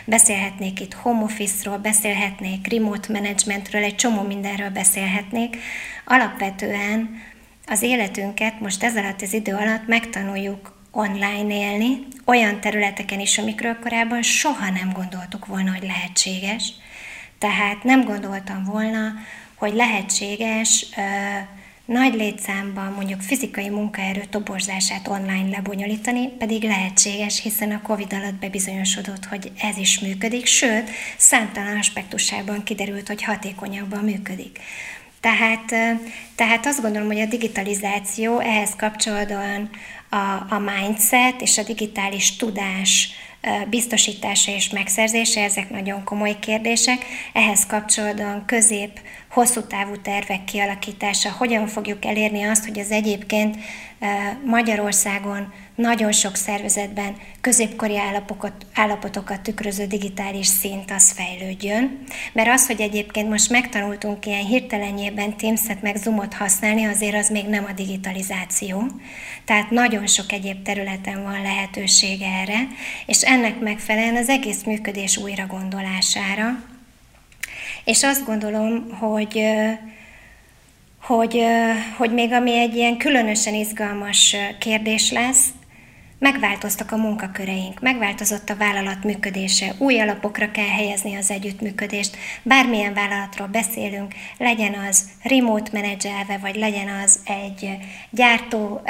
[0.05, 5.57] beszélhetnék itt home office-ról, beszélhetnék remote managementről, egy csomó mindenről beszélhetnék.
[6.05, 7.21] Alapvetően
[7.65, 13.79] az életünket most ez alatt az idő alatt megtanuljuk online élni, olyan területeken is, amikről
[13.79, 16.73] korábban soha nem gondoltuk volna, hogy lehetséges.
[17.37, 19.13] Tehát nem gondoltam volna,
[19.55, 21.01] hogy lehetséges ö,
[21.85, 29.25] nagy létszámban mondjuk fizikai munkaerő toborzását online lebonyolítani, pedig lehetséges, hiszen a Covid alatt bebizonyosodott,
[29.25, 34.59] hogy ez is működik, sőt, számtalan aspektusában kiderült, hogy hatékonyabban működik.
[35.19, 35.65] Tehát,
[36.35, 39.69] tehát azt gondolom, hogy a digitalizáció ehhez kapcsolódóan
[40.09, 43.11] a, a mindset és a digitális tudás
[43.69, 47.05] biztosítása és megszerzése, ezek nagyon komoly kérdések.
[47.33, 48.99] Ehhez kapcsolódóan közép
[49.29, 53.57] hosszú távú tervek kialakítása, hogyan fogjuk elérni azt, hogy az egyébként
[54.45, 62.03] Magyarországon nagyon sok szervezetben középkori állapotokat, állapotokat tükröző digitális szint az fejlődjön.
[62.33, 67.45] Mert az, hogy egyébként most megtanultunk ilyen hirtelenjében Teams-et meg Zoom-ot használni, azért az még
[67.45, 68.83] nem a digitalizáció.
[69.45, 72.67] Tehát nagyon sok egyéb területen van lehetőség erre,
[73.05, 76.63] és ennek megfelelően az egész működés újra gondolására.
[77.83, 79.43] És azt gondolom, hogy
[81.01, 81.43] hogy,
[81.97, 85.45] hogy még ami egy ilyen különösen izgalmas kérdés lesz,
[86.19, 92.17] Megváltoztak a munkaköreink, megváltozott a vállalat működése, új alapokra kell helyezni az együttműködést.
[92.43, 97.77] Bármilyen vállalatról beszélünk, legyen az remote menedzselve, vagy legyen az egy
[98.09, 98.81] gyártó,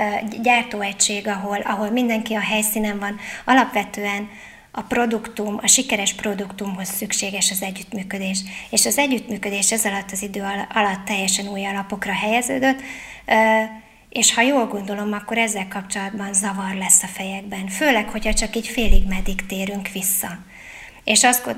[0.42, 4.30] gyártóegység, ahol, ahol mindenki a helyszínen van, alapvetően
[4.72, 8.40] a produktum, a sikeres produktumhoz szükséges az együttműködés.
[8.70, 10.42] És az együttműködés ez alatt az idő
[10.74, 12.82] alatt teljesen új alapokra helyeződött,
[14.10, 18.68] és ha jól gondolom, akkor ezzel kapcsolatban zavar lesz a fejekben, főleg, hogyha csak így
[18.68, 20.38] félig meddig térünk vissza.
[21.04, 21.56] És azt,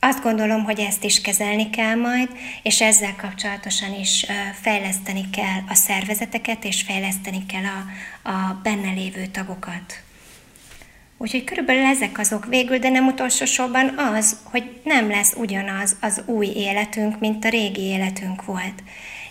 [0.00, 2.28] azt gondolom, hogy ezt is kezelni kell majd,
[2.62, 4.26] és ezzel kapcsolatosan is
[4.60, 10.00] fejleszteni kell a szervezeteket, és fejleszteni kell a, a benne lévő tagokat.
[11.18, 16.22] Úgyhogy körülbelül ezek azok végül, de nem utolsó sorban az, hogy nem lesz ugyanaz az
[16.26, 18.82] új életünk, mint a régi életünk volt.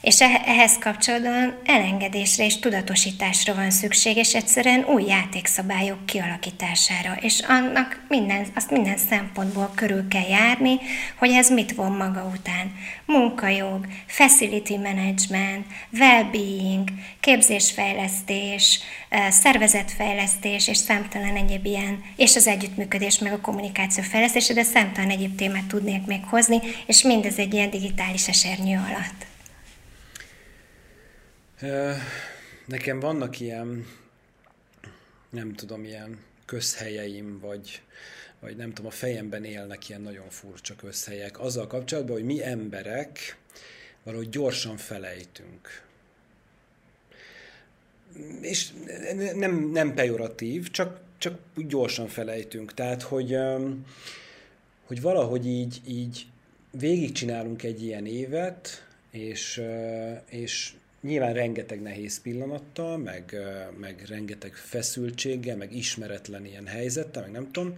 [0.06, 7.18] És ehhez kapcsolatban elengedésre és tudatosításra van szükség, és egyszerűen új játékszabályok kialakítására.
[7.20, 10.80] És annak minden, azt minden szempontból körül kell járni,
[11.18, 12.74] hogy ez mit von maga után.
[13.06, 15.66] Munkajog, facility management,
[15.99, 16.89] well-being,
[17.20, 18.80] képzésfejlesztés,
[19.30, 25.36] szervezetfejlesztés és számtalan egyéb ilyen, és az együttműködés, meg a kommunikáció fejlesztése, de számtalan egyéb
[25.36, 29.34] témát tudnék még hozni, és mindez egy ilyen digitális esernyő alatt.
[32.66, 33.86] Nekem vannak ilyen,
[35.30, 37.82] nem tudom, ilyen közhelyeim, vagy,
[38.39, 41.39] vagy nem tudom, a fejemben élnek ilyen nagyon furcsa közhelyek.
[41.39, 43.38] Azzal kapcsolatban, hogy mi emberek
[44.03, 45.84] valahogy gyorsan felejtünk.
[48.41, 48.72] És
[49.36, 52.74] nem, nem pejoratív, csak, csak gyorsan felejtünk.
[52.74, 53.38] Tehát, hogy,
[54.86, 56.26] hogy valahogy így, így
[56.72, 59.61] végigcsinálunk egy ilyen évet, és,
[60.30, 60.74] és
[61.06, 63.36] nyilván rengeteg nehéz pillanattal, meg,
[63.80, 67.76] meg rengeteg feszültséggel, meg ismeretlen ilyen helyzettel, meg nem tudom.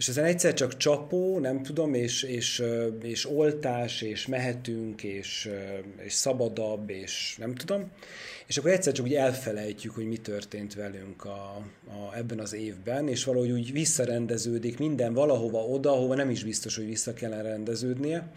[0.00, 2.62] És ezen egyszer csak csapó, nem tudom, és, és,
[3.02, 5.50] és oltás, és mehetünk, és,
[6.04, 7.90] és szabadabb, és nem tudom.
[8.46, 13.08] És akkor egyszer csak úgy elfelejtjük, hogy mi történt velünk a, a, ebben az évben,
[13.08, 18.30] és valahogy úgy visszarendeződik minden valahova oda, ahova nem is biztos, hogy vissza kellene rendeződnie.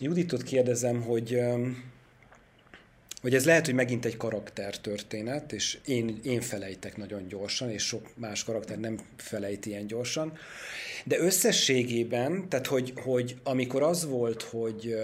[0.00, 1.40] Juditot kérdezem, hogy
[3.22, 8.08] hogy ez lehet, hogy megint egy karaktertörténet, és én, én felejtek nagyon gyorsan, és sok
[8.14, 10.38] más karakter nem felejt ilyen gyorsan.
[11.04, 14.94] De összességében, tehát hogy, hogy amikor az volt, hogy,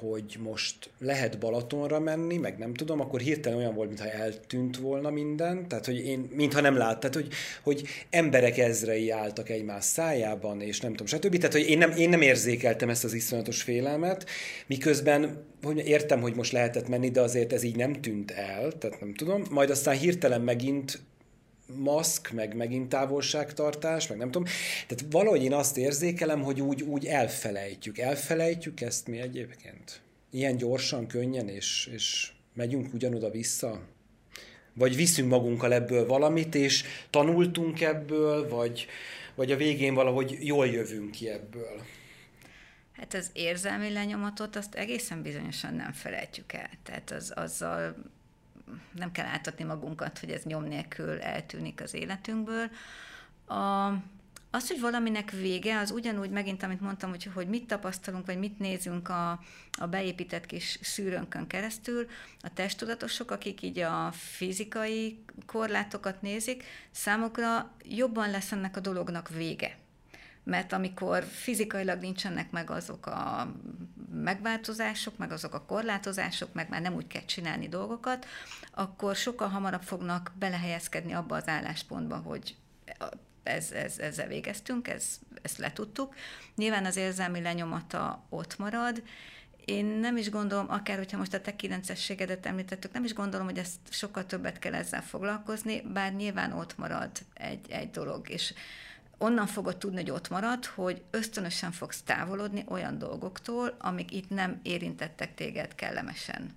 [0.00, 5.10] hogy most lehet Balatonra menni, meg nem tudom, akkor hirtelen olyan volt, mintha eltűnt volna
[5.10, 7.28] minden, tehát hogy én, mintha nem lát, tehát hogy,
[7.62, 11.36] hogy emberek ezrei álltak egymás szájában, és nem tudom, stb.
[11.36, 14.26] Tehát, hogy én nem, én nem érzékeltem ezt az iszonyatos félelmet,
[14.66, 19.00] miközben hogy értem, hogy most lehetett menni, de azért ez így nem tűnt el, tehát
[19.00, 19.42] nem tudom.
[19.50, 21.00] Majd aztán hirtelen megint
[21.66, 24.48] maszk, meg megint távolságtartás, meg nem tudom.
[24.86, 27.98] Tehát valahogy én azt érzékelem, hogy úgy, úgy elfelejtjük.
[27.98, 30.00] Elfelejtjük ezt mi egyébként?
[30.30, 33.80] Ilyen gyorsan, könnyen, és, és megyünk ugyanoda vissza?
[34.72, 38.86] Vagy viszünk magunkkal ebből valamit, és tanultunk ebből, vagy,
[39.34, 41.82] vagy a végén valahogy jól jövünk ki ebből?
[42.92, 46.70] Hát az érzelmi lenyomatot azt egészen bizonyosan nem felejtjük el.
[46.82, 47.96] Tehát az, azzal
[48.92, 52.70] nem kell átadni magunkat, hogy ez nyom nélkül eltűnik az életünkből.
[53.46, 53.92] A,
[54.50, 58.58] az, hogy valaminek vége, az ugyanúgy megint, amit mondtam, hogy, hogy mit tapasztalunk, vagy mit
[58.58, 59.30] nézünk a,
[59.78, 62.06] a beépített kis szűrőnkön keresztül,
[62.40, 69.76] a testtudatosok, akik így a fizikai korlátokat nézik, számukra jobban lesz ennek a dolognak vége
[70.44, 73.52] mert amikor fizikailag nincsenek meg azok a
[74.12, 78.26] megváltozások, meg azok a korlátozások, meg már nem úgy kell csinálni dolgokat,
[78.70, 82.56] akkor sokkal hamarabb fognak belehelyezkedni abba az álláspontba, hogy
[83.42, 86.14] ez, ez, ezzel végeztünk, ez, ezt letudtuk.
[86.54, 89.02] Nyilván az érzelmi lenyomata ott marad,
[89.64, 93.58] én nem is gondolom, akár hogyha most a te kilencességedet említettük, nem is gondolom, hogy
[93.58, 98.54] ezt sokkal többet kell ezzel foglalkozni, bár nyilván ott marad egy, egy dolog, és
[99.18, 104.60] onnan fogod tudni, hogy ott marad, hogy ösztönösen fogsz távolodni olyan dolgoktól, amik itt nem
[104.62, 106.54] érintettek téged kellemesen.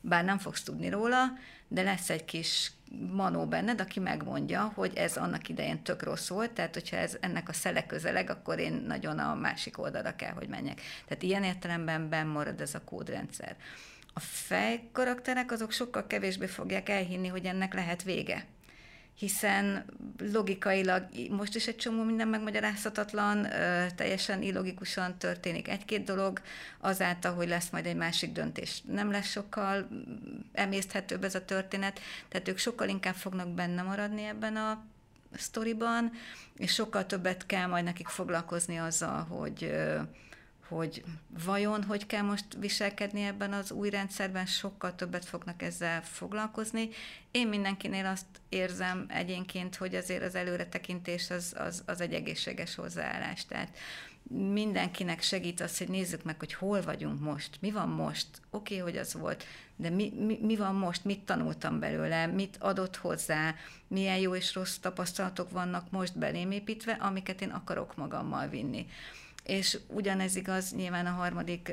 [0.00, 1.32] Bár nem fogsz tudni róla,
[1.68, 2.72] de lesz egy kis
[3.12, 7.48] manó benned, aki megmondja, hogy ez annak idején tök rossz volt, tehát hogyha ez ennek
[7.48, 10.80] a szele közeleg, akkor én nagyon a másik oldalra kell, hogy menjek.
[11.06, 13.56] Tehát ilyen értelemben benn marad ez a kódrendszer.
[14.12, 18.46] A fejkarakterek azok sokkal kevésbé fogják elhinni, hogy ennek lehet vége
[19.14, 19.84] hiszen
[20.32, 23.46] logikailag most is egy csomó minden megmagyarázhatatlan,
[23.96, 26.40] teljesen illogikusan történik egy-két dolog,
[26.80, 28.82] azáltal, hogy lesz majd egy másik döntés.
[28.86, 29.88] Nem lesz sokkal
[30.52, 34.84] emészthetőbb ez a történet, tehát ők sokkal inkább fognak benne maradni ebben a
[35.36, 36.12] sztoriban,
[36.56, 39.74] és sokkal többet kell majd nekik foglalkozni azzal, hogy
[40.68, 41.04] hogy
[41.44, 46.88] vajon hogy kell most viselkedni ebben az új rendszerben, sokkal többet fognak ezzel foglalkozni.
[47.30, 53.46] Én mindenkinél azt érzem egyénként, hogy azért az előretekintés az, az, az egy egészséges hozzáállás.
[53.46, 53.76] Tehát
[54.28, 58.90] mindenkinek segít az, hogy nézzük meg, hogy hol vagyunk most, mi van most, oké, okay,
[58.90, 59.44] hogy az volt,
[59.76, 63.54] de mi, mi, mi van most, mit tanultam belőle, mit adott hozzá,
[63.88, 68.86] milyen jó és rossz tapasztalatok vannak most belém építve, amiket én akarok magammal vinni
[69.44, 71.72] és ugyanez igaz nyilván a harmadik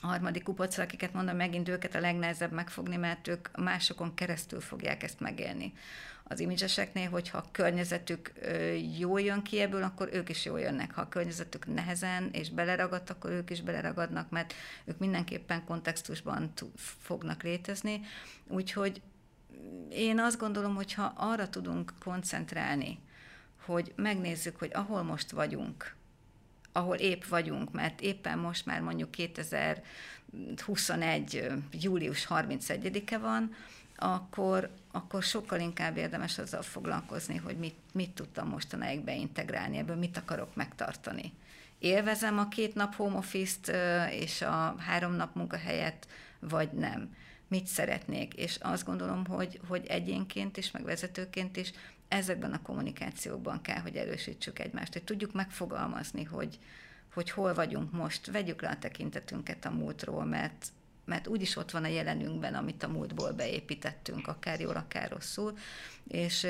[0.00, 5.02] a harmadik kupocra, akiket mondom, megint őket a legnehezebb megfogni, mert ők másokon keresztül fogják
[5.02, 5.72] ezt megélni.
[6.24, 8.32] Az imidzseseknél, hogyha a környezetük
[8.98, 10.94] jól jön ki ebből, akkor ők is jól jönnek.
[10.94, 16.52] Ha a környezetük nehezen és beleragadt, akkor ők is beleragadnak, mert ők mindenképpen kontextusban
[17.00, 18.00] fognak létezni.
[18.48, 19.02] Úgyhogy
[19.90, 22.98] én azt gondolom, hogy ha arra tudunk koncentrálni,
[23.64, 25.95] hogy megnézzük, hogy ahol most vagyunk,
[26.76, 31.46] ahol épp vagyunk, mert éppen most már mondjuk 2021.
[31.72, 33.54] július 31-e van,
[33.96, 40.16] akkor, akkor sokkal inkább érdemes azzal foglalkozni, hogy mit, mit tudtam mostanáig beintegrálni, ebből mit
[40.16, 41.32] akarok megtartani.
[41.78, 43.72] Élvezem a két nap home office-t
[44.10, 46.08] és a három nap munkahelyet,
[46.40, 47.14] vagy nem.
[47.48, 48.34] Mit szeretnék?
[48.34, 51.72] És azt gondolom, hogy, hogy egyénként is, meg vezetőként is
[52.08, 56.58] ezekben a kommunikációkban kell, hogy erősítsük egymást, hogy tudjuk megfogalmazni, hogy,
[57.12, 60.66] hogy hol vagyunk most, vegyük le a tekintetünket a múltról, mert,
[61.04, 65.58] mert úgyis ott van a jelenünkben, amit a múltból beépítettünk, akár jól, akár rosszul,
[66.08, 66.46] és,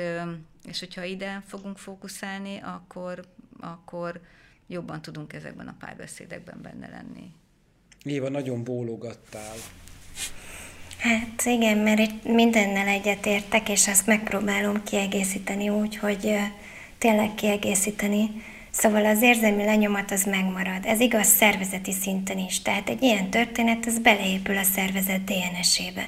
[0.65, 3.25] és hogyha ide fogunk fókuszálni, akkor,
[3.59, 4.21] akkor
[4.67, 7.33] jobban tudunk ezekben a párbeszédekben benne lenni.
[8.03, 9.55] Éva, nagyon bólogattál.
[10.97, 16.35] Hát igen, mert mindennel egyetértek, és azt megpróbálom kiegészíteni úgy, hogy
[16.97, 18.29] tényleg kiegészíteni.
[18.71, 20.85] Szóval az érzelmi lenyomat az megmarad.
[20.85, 22.61] Ez igaz szervezeti szinten is.
[22.61, 26.07] Tehát egy ilyen történet, az beleépül a szervezet DNS-ébe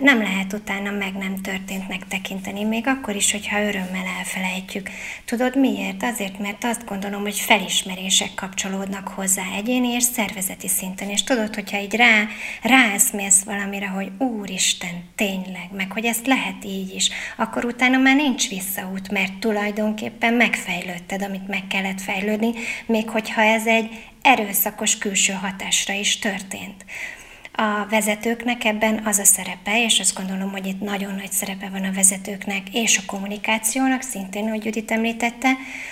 [0.00, 4.90] nem lehet utána meg nem történtnek tekinteni, még akkor is, hogyha örömmel elfelejtjük.
[5.24, 6.02] Tudod miért?
[6.02, 11.78] Azért, mert azt gondolom, hogy felismerések kapcsolódnak hozzá egyéni és szervezeti szinten, és tudod, hogyha
[11.78, 12.26] így rá,
[12.62, 18.48] ráeszmélsz valamire, hogy Úristen, tényleg, meg hogy ezt lehet így is, akkor utána már nincs
[18.48, 22.52] visszaút, mert tulajdonképpen megfejlődted, amit meg kellett fejlődni,
[22.86, 26.84] még hogyha ez egy erőszakos külső hatásra is történt.
[27.54, 31.84] A vezetőknek ebben az a szerepe, és azt gondolom, hogy itt nagyon nagy szerepe van
[31.84, 35.50] a vezetőknek és a kommunikációnak, szintén, hogy Judit említette,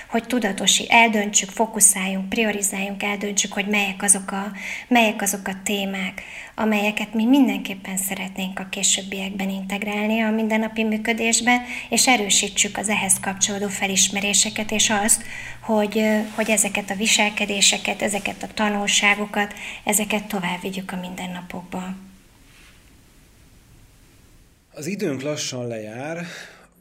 [0.08, 4.52] hogy tudatosi, eldöntsük, fókuszáljunk, priorizáljunk, eldöntsük, hogy melyek azok a,
[4.88, 6.22] melyek azok a témák,
[6.60, 13.68] amelyeket mi mindenképpen szeretnénk a későbbiekben integrálni a mindennapi működésbe, és erősítsük az ehhez kapcsolódó
[13.68, 15.22] felismeréseket, és azt,
[15.60, 16.02] hogy,
[16.34, 19.54] hogy ezeket a viselkedéseket, ezeket a tanulságokat,
[19.84, 21.94] ezeket tovább vigyük a mindennapokba.
[24.72, 26.26] Az időnk lassan lejár,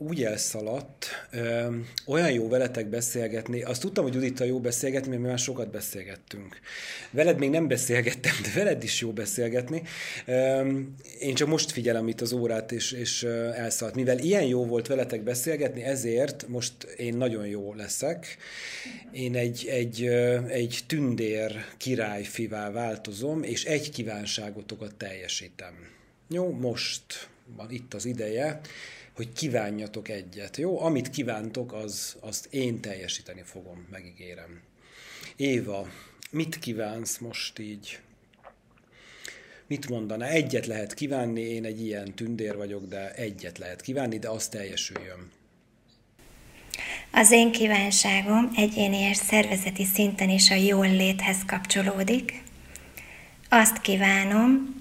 [0.02, 1.76] úgy elszaladt, ö,
[2.06, 3.62] olyan jó veletek beszélgetni.
[3.62, 6.60] Azt tudtam, hogy Judita jó beszélgetni, mert mi már sokat beszélgettünk.
[7.12, 9.82] Veled még nem beszélgettem, de veled is jó beszélgetni.
[10.26, 10.70] Ö,
[11.20, 13.24] én csak most figyelem itt az órát, és, és
[13.54, 13.96] elszaladt.
[13.96, 18.38] Mivel ilyen jó volt veletek beszélgetni, ezért most én nagyon jó leszek.
[19.12, 20.06] Én egy, egy,
[20.48, 25.74] egy tündér királyfivá változom, és egy kívánságotokat teljesítem.
[26.30, 28.62] Jó, most van itt az ideje
[29.20, 30.58] hogy kívánjatok egyet.
[30.58, 34.62] Jó, amit kívántok, az, azt én teljesíteni fogom, megígérem.
[35.36, 35.88] Éva,
[36.32, 38.00] mit kívánsz most így?
[39.68, 40.28] Mit mondaná?
[40.28, 45.32] Egyet lehet kívánni, én egy ilyen tündér vagyok, de egyet lehet kívánni, de az teljesüljön.
[47.12, 52.44] Az én kívánságom egyéni és szervezeti szinten is a jól léthez kapcsolódik.
[53.50, 54.76] Azt kívánom,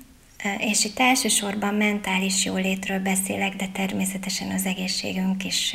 [0.58, 5.74] és itt elsősorban mentális jólétről beszélek, de természetesen az egészségünk is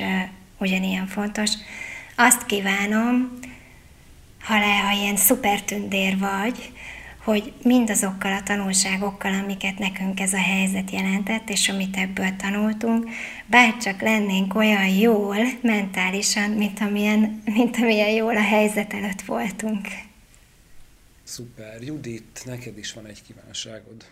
[0.58, 1.52] ugyanilyen fontos.
[2.16, 3.40] Azt kívánom,
[4.40, 6.72] ha, le, ha ilyen szupertündér vagy,
[7.24, 13.10] hogy mindazokkal a tanulságokkal, amiket nekünk ez a helyzet jelentett, és amit ebből tanultunk,
[13.46, 19.88] bárcsak lennénk olyan jól mentálisan, mint amilyen, mint amilyen jól a helyzet előtt voltunk.
[21.24, 21.82] Szuper.
[21.82, 24.06] Judit, neked is van egy kívánságod.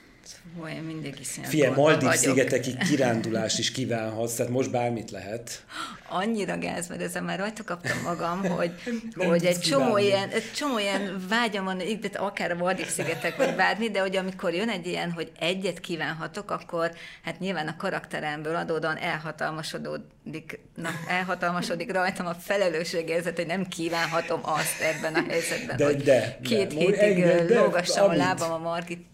[0.61, 5.65] Ó, én mindig iszonyat Fie, Maldív szigetekig kirándulás is kívánhatsz, tehát most bármit lehet.
[6.09, 8.71] Annyira gáz, mert ezzel már rajta kaptam magam, hogy,
[9.15, 13.55] hogy egy, csomó ilyen, egy csomó ilyen vágyam van, de akár a Maldív szigetek, vagy
[13.55, 16.91] bármi, de hogy amikor jön egy ilyen, hogy egyet kívánhatok, akkor
[17.23, 24.81] hát nyilván a karakteremből adódóan elhatalmasodik, na, elhatalmasodik rajtam a felelősségérzet, hogy nem kívánhatom azt
[24.81, 28.57] ebben a helyzetben, de, hogy de, két de, hétig de, de, lógassam a lábam a
[28.57, 29.05] Margit.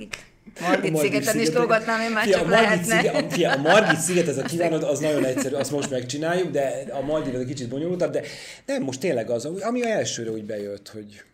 [0.00, 0.24] Margit?
[0.60, 3.00] Margit, Margit szigeten is dolgotnám, én már fia, csak a Margit lehetne.
[3.00, 6.86] Sziget, fia, a Margit sziget, ez a kívánod, az nagyon egyszerű, azt most megcsináljuk, de
[6.90, 8.22] a Margit egy kicsit bonyolultabb, de
[8.66, 11.24] nem, most tényleg az, ami a elsőre úgy bejött, hogy...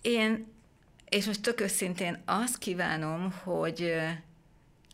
[0.00, 0.46] Én,
[1.08, 3.94] és most tök őszintén azt kívánom, hogy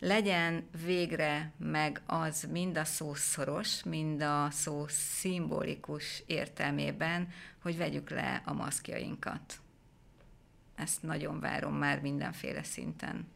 [0.00, 7.28] legyen végre meg az mind a szó szoros, mind a szó szimbolikus értelmében,
[7.62, 9.61] hogy vegyük le a maszkjainkat
[10.74, 13.28] ezt nagyon várom már mindenféle szinten.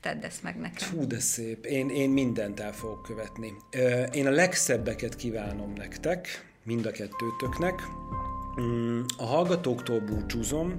[0.00, 0.88] Tedd ezt meg nekem.
[0.90, 1.64] Hú, de szép.
[1.64, 3.52] Én, én mindent el fogok követni.
[4.12, 7.82] Én a legszebbeket kívánom nektek, mind a kettőtöknek.
[8.60, 10.74] Mm, a hallgatóktól búcsúzom.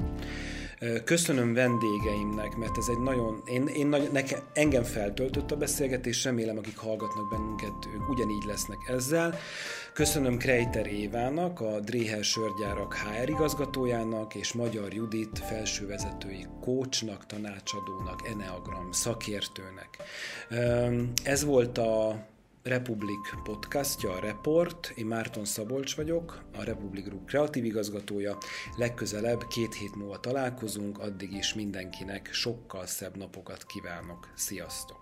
[1.04, 6.58] Köszönöm vendégeimnek, mert ez egy nagyon, én, én nagy, nekem, engem feltöltött a beszélgetés, remélem,
[6.58, 9.36] akik hallgatnak bennünket, ők ugyanígy lesznek ezzel.
[9.94, 18.92] Köszönöm Kreiter Évának, a Dréher Sörgyárak HR igazgatójának, és Magyar Judit felsővezetői kócsnak, tanácsadónak, Eneagram
[18.92, 19.90] szakértőnek.
[21.24, 22.26] Ez volt a
[22.64, 24.94] Republik podcastja, a Report.
[24.96, 28.38] Én Márton Szabolcs vagyok, a Republik Group kreatív igazgatója.
[28.78, 34.28] Legközelebb két hét múlva találkozunk, addig is mindenkinek sokkal szebb napokat kívánok.
[34.36, 35.01] Sziasztok!